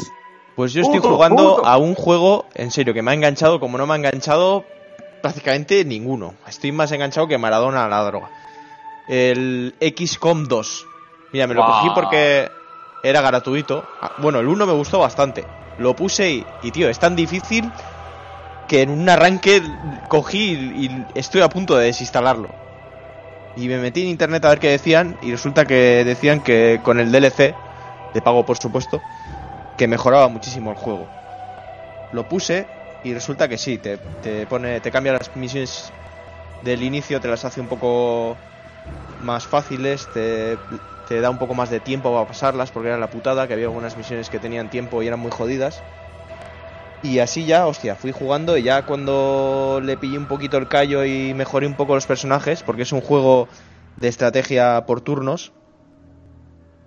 [0.55, 3.87] Pues yo estoy jugando a un juego, en serio, que me ha enganchado, como no
[3.87, 4.65] me ha enganchado
[5.21, 6.35] prácticamente ninguno.
[6.47, 8.29] Estoy más enganchado que Maradona a la droga.
[9.09, 10.85] El XCOM 2.
[11.33, 12.49] Mira, me lo cogí porque
[13.03, 13.83] era gratuito.
[14.01, 15.45] Ah, Bueno, el 1 me gustó bastante.
[15.77, 17.71] Lo puse y, y, tío, es tan difícil
[18.67, 19.63] que en un arranque
[20.07, 22.49] cogí y, y estoy a punto de desinstalarlo.
[23.55, 26.99] Y me metí en internet a ver qué decían y resulta que decían que con
[26.99, 27.55] el DLC,
[28.13, 29.01] de pago por supuesto,
[29.77, 31.07] que mejoraba muchísimo el juego.
[32.11, 32.67] Lo puse
[33.03, 35.91] y resulta que sí, te, te pone, te cambia las misiones
[36.63, 38.37] del inicio, te las hace un poco
[39.19, 40.57] más fáciles, te,
[41.09, 43.97] da un poco más de tiempo para pasarlas, porque era la putada, que había algunas
[43.97, 45.83] misiones que tenían tiempo y eran muy jodidas.
[47.01, 51.05] Y así ya, hostia, fui jugando y ya cuando le pillé un poquito el callo
[51.05, 53.47] y mejoré un poco los personajes, porque es un juego
[53.97, 55.51] de estrategia por turnos,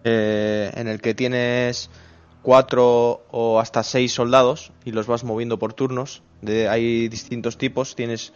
[0.05, 1.89] eh, en el que tienes
[2.43, 6.23] cuatro o hasta seis soldados y los vas moviendo por turnos.
[6.43, 8.33] De, hay distintos tipos, tienes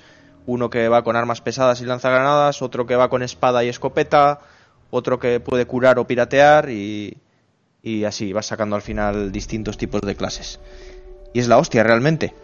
[0.46, 4.40] uno que va con armas pesadas y lanzagranadas, otro que va con espada y escopeta,
[4.90, 7.18] otro que puede curar o piratear y,
[7.82, 10.60] y así vas sacando al final distintos tipos de clases.
[11.32, 12.34] Y es la hostia realmente.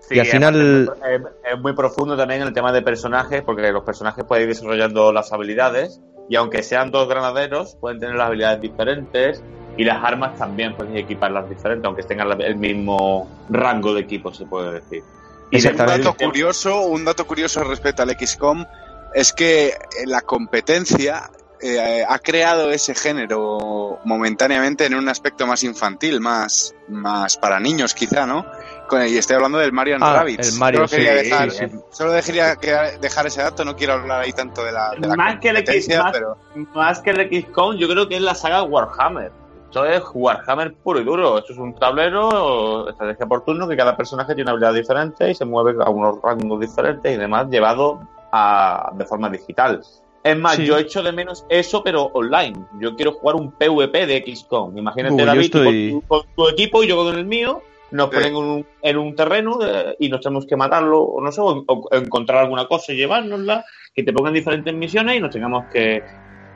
[0.00, 0.90] Sí, y al final...
[1.08, 1.20] Es,
[1.54, 5.12] es muy profundo también en el tema de personajes, porque los personajes pueden ir desarrollando
[5.12, 9.42] las habilidades, y aunque sean dos granaderos, pueden tener las habilidades diferentes,
[9.76, 14.44] y las armas también pueden equiparlas diferentes, aunque tengan el mismo rango de equipo, se
[14.44, 15.02] puede decir.
[15.54, 18.64] Y un dato curioso, un dato curioso respecto al XCOM
[19.14, 19.76] es que eh,
[20.06, 21.30] la competencia
[21.60, 27.94] eh, ha creado ese género momentáneamente en un aspecto más infantil, más, más para niños
[27.94, 28.44] quizá, ¿no?
[29.08, 30.52] Y estoy hablando del Mario and Ah, Rabbids.
[30.52, 31.78] el Mario, solo quería, sí, dejar, sí, sí.
[31.90, 32.54] Solo dejaría
[33.00, 35.56] dejar ese dato, no quiero hablar ahí tanto de la, de la Más que el
[35.58, 36.36] X, más, pero
[36.74, 39.32] más que el XCOM, yo creo que es la saga Warhammer.
[39.74, 41.36] Esto es Warhammer puro y duro.
[41.36, 45.34] Esto es un tablero, estrategia por turno, que cada personaje tiene una habilidad diferente y
[45.34, 47.98] se mueve a unos rangos diferentes y demás, llevado
[48.30, 49.80] a, de forma digital.
[50.22, 50.66] Es más, Sí.
[50.66, 52.54] yo echo de menos eso, pero online.
[52.78, 54.78] Yo quiero jugar un PvP de XCOM.
[54.78, 57.60] Imagínate, yo David, estoy- con, tu, con tu equipo y yo con el mío.
[57.90, 58.14] Nos Sí.
[58.14, 59.58] ponen en un, en un terreno
[59.98, 63.64] y nos tenemos que matarlo, o no sé, o, o encontrar alguna cosa y llevárnosla,
[63.92, 66.00] que te pongan diferentes misiones y nos tengamos que,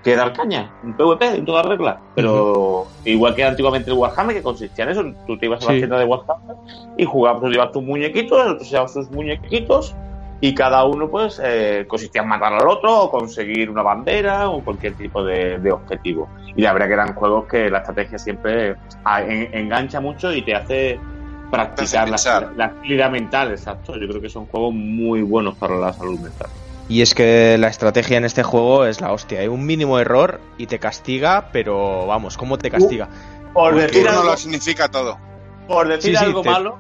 [0.03, 0.71] que dar caña.
[0.83, 2.01] Un PvP en toda regla.
[2.15, 5.73] Pero igual que antiguamente el Warhammer, que consistía en eso, tú te ibas a la
[5.73, 5.79] Sí.
[5.79, 6.57] tienda de Warhammer
[6.97, 9.95] y jugabas, tú llevas tus muñequitos, el otro se llevaba sus muñequitos
[10.41, 14.63] y cada uno pues eh, consistía en matar al otro o conseguir una bandera o
[14.63, 16.29] cualquier tipo de, de objetivo.
[16.55, 20.43] Y la verdad que eran juegos que la estrategia siempre ah, en- engancha mucho y
[20.43, 21.01] te hace
[21.51, 22.09] practicar
[22.57, 23.97] la actividad mental, exacto.
[23.99, 26.49] Yo creo que son juegos muy buenos para la salud mental.
[26.89, 29.41] Y es que la estrategia en este juego es la hostia.
[29.41, 33.09] Hay un mínimo error y te castiga, pero vamos, ¿cómo te castiga?
[33.53, 35.19] Por decir algo, lo significa todo.
[35.67, 36.79] por decir Sí, sí, algo te- malo,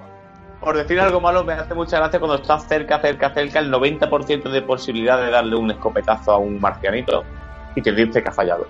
[0.60, 4.50] por decir algo malo me hace mucha gracia cuando estás cerca, cerca, cerca, el 90%
[4.50, 7.22] de posibilidad de darle un escopetazo a un marcianito
[7.74, 8.66] y te dice que ha fallado.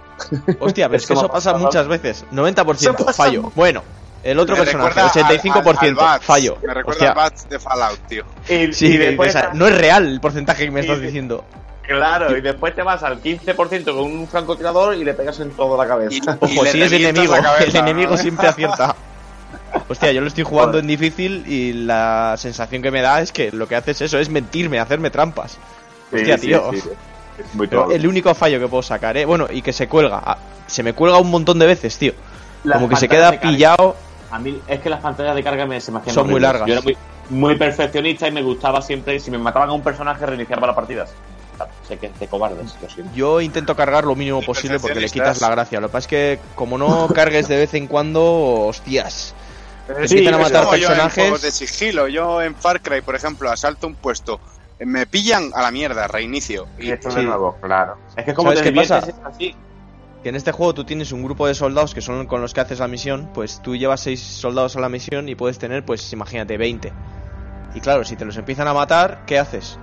[0.58, 2.26] Hostia, pero Es que eso pasa muchas veces.
[2.32, 3.52] 90% Eso pasa fallo.
[3.54, 3.82] Bueno,
[4.22, 6.24] el otro Me personaje, recuerda al- 85% al- al Bats.
[6.24, 6.58] fallo.
[6.62, 8.24] Me recuerda Hostia, al Bats de Fallout, tío.
[8.48, 11.04] Y, sí, y después no es real el porcentaje que me estás Sí.
[11.06, 11.44] diciendo.
[11.86, 15.82] Claro, y después te vas al 15% con un francotirador y le pegas en toda
[15.82, 16.14] la cabeza.
[16.14, 16.20] Y-
[16.58, 18.16] Ojo, si es enemigo, cabeza, el enemigo ¿no?
[18.18, 18.94] siempre acierta.
[19.88, 20.84] Hostia, yo lo estoy jugando Joder.
[20.84, 24.18] en difícil y la sensación que me da es que lo que hace es eso,
[24.18, 25.58] es mentirme, hacerme trampas.
[26.12, 26.70] Hostia, tío.
[26.72, 27.94] Es muy Pero troll.
[27.94, 29.24] el único fallo que puedo sacar, ¿eh?
[29.24, 30.20] Bueno, y que se cuelga.
[30.24, 32.12] Ah, Se me cuelga un montón de veces, tío.
[32.64, 33.96] Las Como que se queda pillado.
[34.30, 36.66] A mí es que las pantallas de carga me se me hacían Son muy largas.
[36.66, 36.96] Yo era muy,
[37.30, 41.12] muy perfeccionista y me gustaba siempre, si me mataban a un personaje, reiniciaba las partidas.
[41.88, 43.12] Sé que es de cobardes, lo siento.
[43.14, 45.80] Yo intento cargar lo mínimo posible porque le quitas la gracia.
[45.80, 48.22] Lo que pasa es que como no cargues de vez en cuando,
[48.66, 49.34] hostias.
[49.86, 51.22] Te Sí, empiezan a es matar como yo en personajes.
[51.24, 52.08] juegos de sigilo.
[52.08, 54.38] Yo en Far Cry, por ejemplo, asalto un puesto.
[54.78, 56.68] Me pillan a la mierda, reinicio.
[56.78, 57.16] Y esto Sí.
[57.16, 57.96] de nuevo, claro.
[58.16, 58.98] Es que como ¿Sabes te qué pasa?
[58.98, 59.56] es así.
[60.22, 62.60] Que en este juego tú tienes un grupo de soldados que son con los que
[62.60, 63.30] haces la misión.
[63.32, 66.92] Pues tú llevas seis soldados a la misión y puedes tener, pues imagínate, 20.
[67.74, 69.78] Y claro, si te los empiezan a matar, ¿qué haces?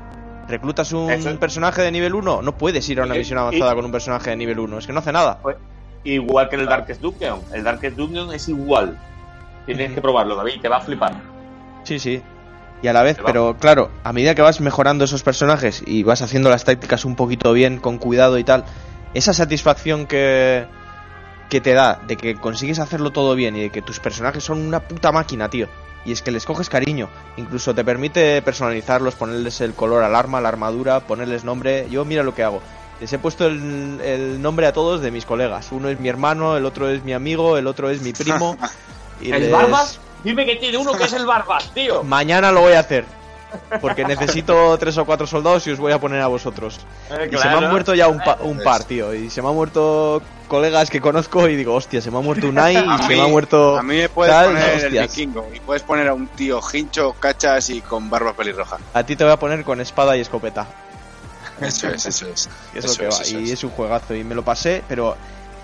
[0.48, 2.42] ¿Reclutas un Eso- personaje de nivel 1?
[2.42, 4.78] No puedes ir a una misión avanzada y- con un personaje de nivel 1.
[4.78, 5.40] Es que no hace nada.
[6.04, 7.40] Igual que en el Darkest Dungeon.
[7.54, 8.98] El Darkest Dungeon es igual.
[9.66, 11.14] Tienes que probarlo, David, te va a flipar.
[11.84, 12.22] Sí, sí.
[12.84, 16.22] Y a la vez, pero claro, a medida que vas mejorando esos personajes y vas
[16.22, 18.66] haciendo las tácticas un poquito bien, con cuidado y tal,
[19.16, 20.68] esa satisfacción que,
[21.50, 24.60] que te da de que consigues hacerlo todo bien y de que tus personajes son
[24.60, 25.68] una puta máquina, tío.
[26.06, 27.10] Y es que les coges cariño.
[27.38, 31.88] Incluso te permite personalizarlos, ponerles el color al arma, la armadura, ponerles nombre.
[31.90, 32.62] Yo mira lo que hago.
[33.02, 35.72] Les he puesto el, el nombre a todos de mis colegas.
[35.72, 38.56] Uno es mi hermano, el otro es mi amigo, el otro es mi primo.
[39.22, 40.00] Y ¿El les- Barbas?
[40.26, 42.04] Dime que tiene uno que es el Barbas, tío.
[42.04, 43.06] Mañana lo voy a hacer.
[43.82, 46.80] Porque necesito tres o cuatro soldados y os voy a poner a vosotros.
[47.12, 49.14] Eh, Y se me han muerto ya un, pa- un par, tío.
[49.14, 52.48] Y se me han muerto colegas que conozco y digo, hostia, se me ha muerto
[52.48, 53.78] Unai y se me ha muerto.
[53.78, 57.14] a mí me puedes tal, poner el vikingo y puedes poner a un tío hincho,
[57.20, 58.78] cachas y con barba pelirroja.
[58.94, 60.68] A ti te voy a poner con espada y escopeta.
[61.62, 62.50] Eso es, eso es.
[62.74, 63.24] que es Eso lo que es, va.
[63.24, 63.52] eso y es.
[63.52, 64.14] es un juegazo.
[64.14, 65.16] Y me lo pasé, pero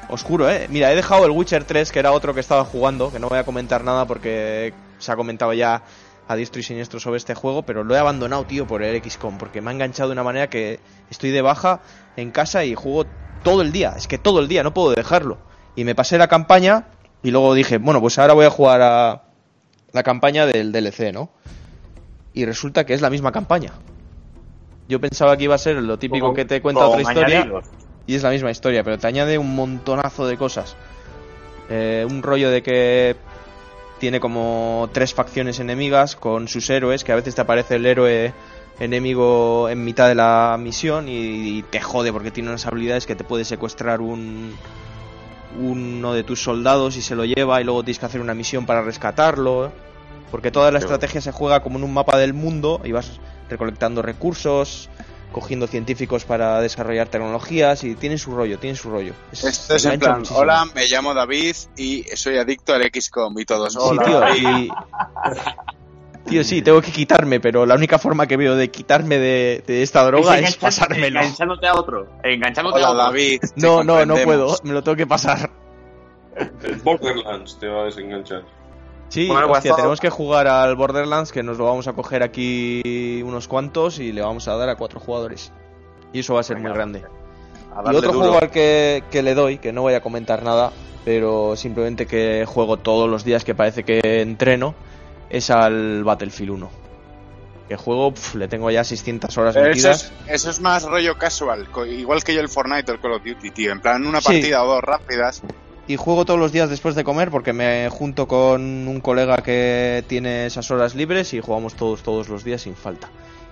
[0.08, 0.68] oscuro, ¿eh?
[0.70, 3.38] Mira, he dejado el Witcher 3, que era otro que estaba jugando, que no voy
[3.38, 5.82] a comentar nada porque se ha comentado ya
[6.32, 9.38] a diestro y siniestro sobre este juego, pero lo he abandonado, tío, por el XCOM,
[9.38, 10.80] porque me ha enganchado de una manera que
[11.10, 11.82] estoy de baja
[12.16, 13.06] en casa y juego
[13.44, 13.94] todo el día.
[13.98, 15.40] Es que todo el día, no puedo dejarlo.
[15.76, 16.88] Y me pasé la campaña
[17.24, 19.24] y luego dije, bueno, pues ahora voy a jugar a
[19.92, 21.30] la campaña del DLC, ¿no?
[22.34, 23.74] Y resulta que es la misma campaña.
[24.88, 27.40] Yo pensaba que iba a ser lo típico que te cuenta otra historia.
[27.40, 27.66] añadidos.
[28.08, 30.76] Y es la misma historia, pero te añade un montonazo de cosas.
[31.70, 33.16] Eh, un rollo de que
[34.02, 38.34] tiene como tres facciones enemigas con sus héroes, que a veces te aparece el héroe
[38.80, 43.16] enemigo en mitad de la misión y, y te jode porque tiene unas habilidades que
[43.16, 44.56] te puede secuestrar un
[45.60, 48.66] uno de tus soldados y se lo lleva y luego tienes que hacer una misión
[48.66, 49.72] para rescatarlo.
[50.32, 53.20] Porque toda la estrategia se juega como en un mapa del mundo y vas
[53.50, 54.90] recolectando recursos,
[55.32, 59.14] cogiendo científicos para desarrollar tecnologías y tiene su rollo, tiene su rollo.
[59.32, 60.40] Es- Esto es en plan, muchísimo.
[60.40, 63.74] hola, me llamo David y soy adicto al XCOM y todos.
[63.74, 64.70] Sí, tío, y-
[66.30, 69.82] Tío, sí, tengo que quitarme, pero la única forma que veo de quitarme de, de
[69.82, 71.20] esta droga Es es pasármelo.
[71.20, 72.08] Enganchándote a otro.
[72.24, 73.04] Enganchándote Hola, a otro.
[73.06, 73.40] David.
[73.56, 75.50] No, no, no puedo, me lo tengo que pasar.
[76.64, 78.44] El Borderlands te va a desenganchar.
[79.12, 83.50] Sí, hostia, tenemos que jugar al Borderlands, que nos lo vamos a coger aquí unos
[83.50, 85.52] cuantos y le vamos a dar a cuatro jugadores.
[86.14, 87.04] Y eso va a ser muy grande.
[87.86, 88.20] Y otro duro.
[88.20, 90.72] juego al que, que le doy, que no voy a comentar nada,
[91.04, 94.76] pero simplemente que juego todos los días que parece que entreno,
[95.30, 96.70] es al Battlefield 1.
[97.68, 100.12] Que juego, pf, le tengo ya 600 horas metidas.
[100.28, 103.24] es, eso es más rollo casual, igual que yo el Fortnite o el Call of
[103.26, 103.72] Duty, tío.
[103.74, 104.28] En plan, una Sí.
[104.28, 105.42] partida o dos rápidas.
[105.88, 110.04] Y juego todos los días después de comer porque me junto con un colega que
[110.08, 113.10] tiene esas horas libres y jugamos todos todos los días sin falta.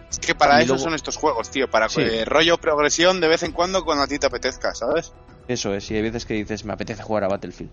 [0.09, 1.69] Es que para Y eso luego- son estos juegos, tío.
[1.69, 2.01] Para Sí.
[2.03, 5.11] que rollo progresión de vez en cuando cuando a ti te apetezca, ¿sabes?
[5.47, 7.71] Eso es, y hay veces que dices, me apetece jugar a Battlefield.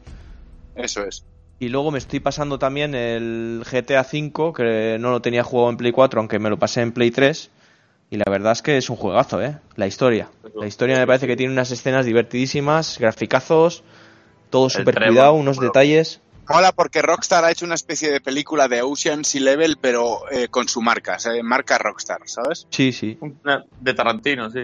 [0.75, 1.25] Eso es.
[1.59, 5.77] Y luego me estoy pasando también el GTA V, que no lo tenía jugado en
[5.79, 7.51] Play 4, aunque me lo pasé en Play 3.
[8.11, 9.57] Y la verdad es que es un juegazo, ¿eh?
[9.75, 10.29] La historia.
[10.55, 13.83] La historia me parece que tiene unas escenas divertidísimas, graficazos,
[14.51, 15.71] todo súper cuidado, unos bueno.
[15.71, 16.21] detalles.
[16.49, 20.69] Mola porque Rockstar ha hecho una especie de película de Ocean's Level, pero eh, con
[20.69, 21.43] su marca, ¿sabes?
[21.43, 22.67] marca Rockstar, ¿sabes?
[22.71, 23.19] Sí, sí.
[23.21, 24.61] Una- De Tarantino, sí.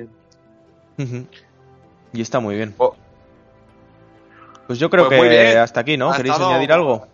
[2.13, 2.75] Y está muy bien.
[2.79, 2.95] Oh.
[4.69, 6.13] Pues yo creo Pues que hasta aquí, ¿no?
[6.13, 7.07] Ha ¿Queréis estado- añadir algo?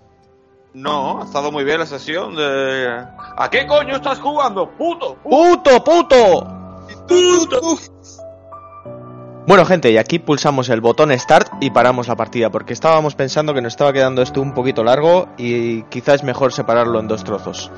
[0.74, 2.88] No, ha estado muy bien la sesión de...
[3.36, 4.68] ¿A qué coño estás jugando?
[4.70, 5.16] ¡Puto!
[5.22, 6.46] ¡Puto, puto!
[9.48, 13.54] Bueno, gente, y aquí pulsamos el botón Start y paramos la partida, porque estábamos pensando
[13.54, 17.24] que nos estaba quedando esto un poquito largo y quizás es mejor separarlo en dos
[17.24, 17.72] trozos.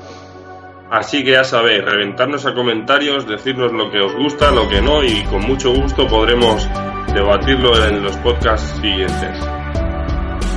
[0.91, 5.01] Así que ya sabéis, reventarnos a comentarios, decirnos lo que os gusta, lo que no,
[5.01, 6.67] y con mucho gusto podremos
[7.13, 9.39] debatirlo en los podcasts siguientes.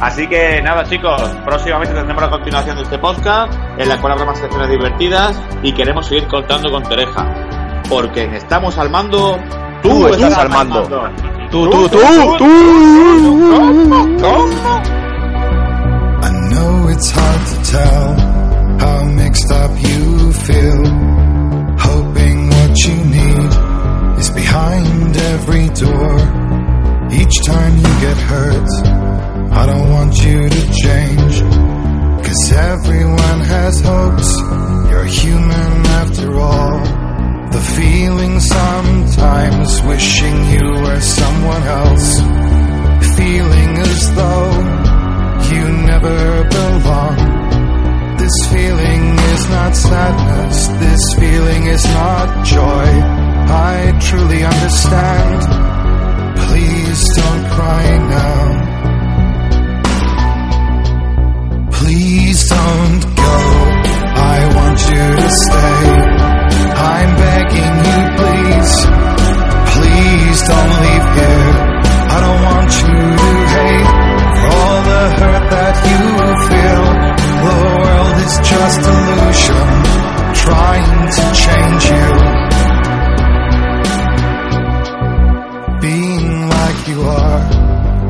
[0.00, 4.24] Así que nada, chicos, próximamente tendremos la continuación de este podcast, en la cual habrá
[4.24, 7.82] más secciones divertidas y queremos seguir contando con Tereja.
[7.88, 9.38] Porque Estamos al Mando,
[9.84, 10.88] tú, Tú estás al mando.
[11.50, 11.98] ¡Tú, tú, tú!
[12.38, 12.44] ¡Tú!
[16.22, 18.06] I know it's hard to tell
[18.80, 20.84] how mixed up you feel.
[21.78, 26.16] Hoping what you need is behind every door.
[27.12, 28.70] Each time you get hurt,
[29.52, 31.42] I don't want you to change.
[32.26, 34.30] Cause everyone has hopes,
[34.90, 37.03] you're human after all.
[37.76, 42.20] Feeling sometimes wishing you were someone else.
[43.16, 44.50] Feeling as though
[45.50, 47.16] you never belong.
[48.18, 52.86] This feeling is not sadness, this feeling is not joy.
[53.46, 55.40] I truly understand.
[56.46, 58.64] Please don't cry now.
[61.72, 63.36] Please don't go.
[64.16, 66.33] I want you to stay
[67.24, 68.72] begging you, please.
[69.74, 71.50] Please don't leave here.
[72.14, 73.90] I don't want you to hate
[74.52, 76.02] all the hurt that you
[76.48, 76.84] feel.
[77.44, 79.68] The world is just illusion,
[80.44, 82.08] trying to change you.
[85.86, 87.42] Being like you are,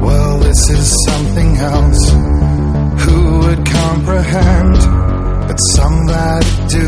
[0.06, 2.02] well, this is something else.
[3.04, 4.78] Who would comprehend?
[5.48, 6.44] But some that
[6.76, 6.86] do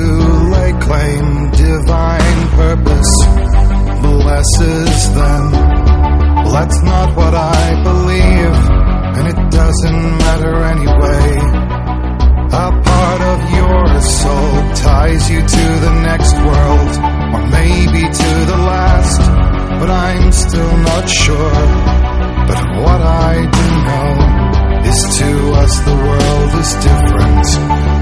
[0.54, 2.05] lay claim divine
[6.66, 8.56] that's not what I believe,
[9.16, 11.28] and it doesn't matter anyway.
[12.50, 16.92] A part of your soul ties you to the next world,
[17.34, 19.20] or maybe to the last,
[19.78, 21.62] but I'm still not sure.
[22.48, 24.10] But what I do know
[24.90, 25.30] is to
[25.62, 27.46] us the world is different,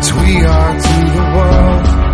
[0.01, 2.14] as we are to the world.